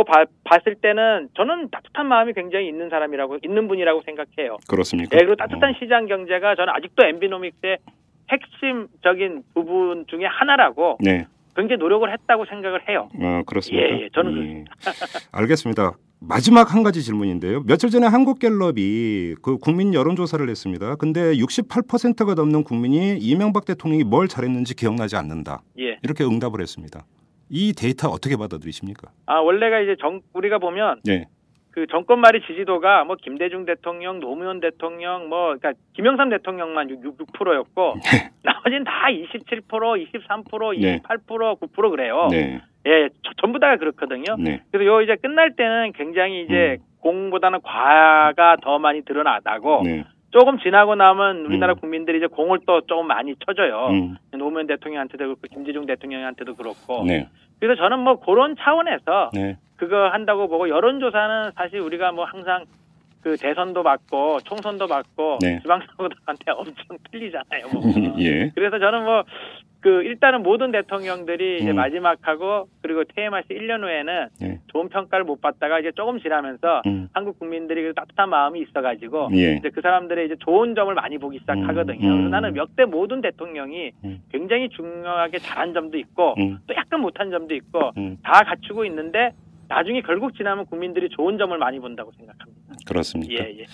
[0.08, 4.56] 봐- 봤을 때는 저는 따뜻한 마음이 굉장히 있는 사람이라고 있는 분이라고 생각해요.
[4.70, 5.10] 그렇습니까?
[5.10, 7.78] 네, 그리고 따뜻한 어, 시장 경제가 저는 아직도 엠비노믹스의
[8.30, 11.26] 핵심적인 부분 중에 하나라고 네,
[11.56, 13.10] 굉장히 노력을 했다고 생각을 해요.
[13.20, 13.86] 어, 그렇습니까?
[13.88, 14.66] 예, 예, 저는
[15.32, 15.94] 알겠습니다.
[16.20, 17.64] 마지막 한 가지 질문인데요.
[17.64, 20.96] 며칠 전에 한국갤럽이 그 국민 여론조사를 했습니다.
[20.96, 25.64] 근데 68%가 넘는 국민이 이명박 대통령이 뭘 잘했는지 기억나지 않는다.
[25.80, 25.98] 예.
[26.04, 27.06] 이렇게 응답을 했습니다.
[27.50, 29.12] 이 데이터 어떻게 받아들이십니까?
[29.26, 31.26] 아 원래가 이제 정 우리가 보면 네,
[31.72, 37.96] 그 정권 말이 지지도가 뭐 김대중 대통령, 노무현 대통령, 뭐 그러니까 김영삼 대통령만 6, 6%였고
[38.44, 41.00] 나머지는 다 27%, 23%, 네.
[41.00, 42.28] 28%, 9% 그래요.
[42.30, 44.36] 네, 예, 저- 전부 다가 그렇거든요.
[44.38, 50.60] 네, 그래서 요 이제 끝날 때는 굉장히 이제 공보다는 과가 더 많이 드러나고 네, 조금
[50.60, 51.80] 지나고 나면 우리나라 음.
[51.80, 53.88] 국민들이 이제 공을 또 조금 많이 쳐줘요.
[53.92, 57.04] 음, 노무현 대통령한테도 그렇고 김대중 대통령한테도 그렇고.
[57.06, 57.28] 네,
[57.60, 62.66] 그래서 저는 뭐 그런 차원에서 네, 그거 한다고 보고 여론조사는 사실 우리가 뭐 항상
[63.22, 65.60] 그 대선도 받고 총선도 받고 네.
[65.64, 67.66] 지방선거도 한테 엄청 틀리잖아요.
[67.74, 67.82] 뭐.
[68.22, 69.24] 예, 그래서 저는 뭐
[69.82, 71.76] 그 일단은 모든 대통령들이 이제 음.
[71.76, 74.60] 마지막하고 그리고 퇴임할 시 1년 후에는 네.
[74.68, 79.56] 좋은 평가를 못 받다가 이제 조금 지나면서 음, 한국 국민들이 그 따뜻한 마음이 있어가지고 예,
[79.56, 82.08] 이제 그 사람들의 이제 좋은 점을 많이 보기 시작하거든요.
[82.08, 82.18] 음, 음.
[82.18, 84.22] 그래서 나는 역대 모든 대통령이 음.
[84.32, 89.32] 굉장히 중요하게 잘한 점도 있고 음, 또 약간 못한 점도 있고 음, 다 갖추고 있는데
[89.72, 92.62] 나중에 결국 지나면 국민들이 좋은 점을 많이 본다고 생각합니다.
[92.86, 93.34] 그렇습니까?
[93.44, 93.66] 예, 예.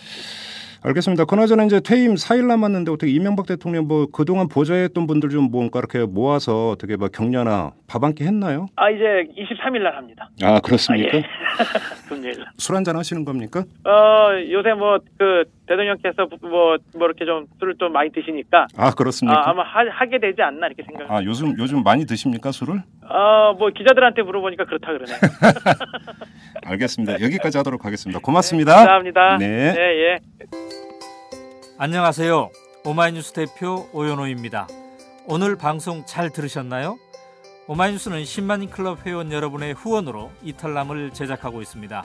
[0.83, 1.25] 알겠습니다.
[1.25, 6.05] 그나저나 이제 퇴임 4일 남았는데 어떻게 이명박 대통령 뭐 그동안 보좌했던 분들 좀 뭔가 이렇게
[6.05, 8.67] 모아서 어떻게 막 격려나 밥 한 끼 했나요?
[8.75, 9.03] 아 이제
[9.35, 10.29] 23일 날 합니다.
[10.43, 11.17] 아 아, 그렇습니까?
[11.17, 11.23] 예.
[12.07, 12.47] 금요일 날.
[12.57, 13.63] 술 한잔 하시는 겁니까?
[13.85, 19.39] 어 요새 뭐 그 대통령께서 뭐, 뭐 이렇게 좀 술을 좀 많이 드시니까 아 그렇습니까?
[19.39, 21.11] 아, 아마 하, 게 되지 않나 이렇게 생각.
[21.11, 22.81] 아 요즘 요즘 많이 드십니까 술을?
[23.03, 25.11] 어뭐 기자들한테 물어보니까 그렇다 그러네.
[26.65, 27.21] 알겠습니다.
[27.21, 28.19] 여기까지 하도록 하겠습니다.
[28.19, 28.75] 고맙습니다.
[28.75, 29.37] 감사합니다.
[29.37, 29.75] 네.
[29.77, 30.17] 예, 예.
[31.77, 32.49] 안녕하세요.
[32.85, 34.67] 오마이뉴스 대표 오연호입니다.
[35.27, 36.97] 오늘 방송 잘 들으셨나요?
[37.67, 42.03] 오마이뉴스는 10만인 클럽 회원 여러분의 후원으로 이탈남을 제작하고 있습니다.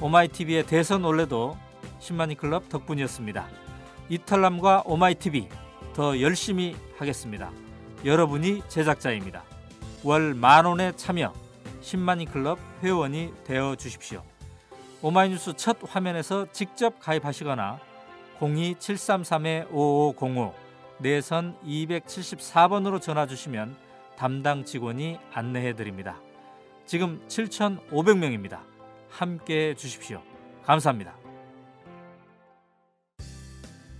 [0.00, 1.56] 오마이TV의 대선 올레도
[2.00, 3.46] 10만인 클럽 덕분이었습니다.
[4.08, 5.48] 이탈남과 오마이TV
[5.94, 7.52] 더 열심히 하겠습니다.
[8.04, 9.44] 여러분이 제작자입니다.
[10.02, 11.32] 월 만원의 참여
[11.80, 14.24] 10만인 클럽 회원이 되어 주십시오.
[15.02, 17.78] 오마이뉴스 첫 화면에서 직접 가입하시거나
[18.38, 20.52] 02733-5505
[20.98, 23.74] 내선 274번으로 전화 주시면
[24.16, 26.20] 담당 직원이 안내해 드립니다.
[26.86, 28.60] 지금 7,500명입니다.
[29.08, 30.22] 함께 해 주십시오.
[30.64, 31.21] 감사합니다.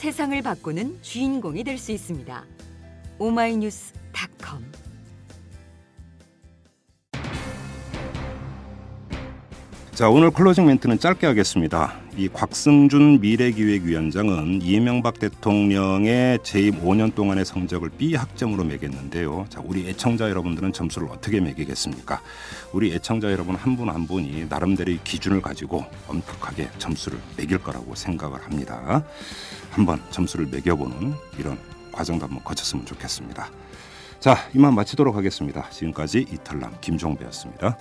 [0.00, 2.46] 세상을 바꾸는 주인공이 될 수 있습니다.
[3.18, 4.64] 오마이뉴스닷컴
[10.00, 11.92] 자 오늘 closing 멘트는 짧게 하겠습니다.
[12.16, 19.44] 이 곽승준 미래기획위원장은 이명박 대통령의 재임 5년 동안의 성적을 B 학점으로 매겼는데요.
[19.50, 22.22] 자 우리 애청자 여러분들은 점수를 어떻게 매기겠습니까?
[22.72, 29.04] 우리 애청자 여러분 한 분한 분이 나름대로의 기준을 가지고 엄격하게 점수를 매길 거라고 생각을 합니다.
[29.70, 31.58] 한번 점수를 매겨보는 이런
[31.92, 33.50] 과정도 한번 거쳤으면 좋겠습니다.
[34.18, 35.68] 자 이만 마치도록 하겠습니다.
[35.68, 37.76] 지금까지 이탈남 김종배였습니다.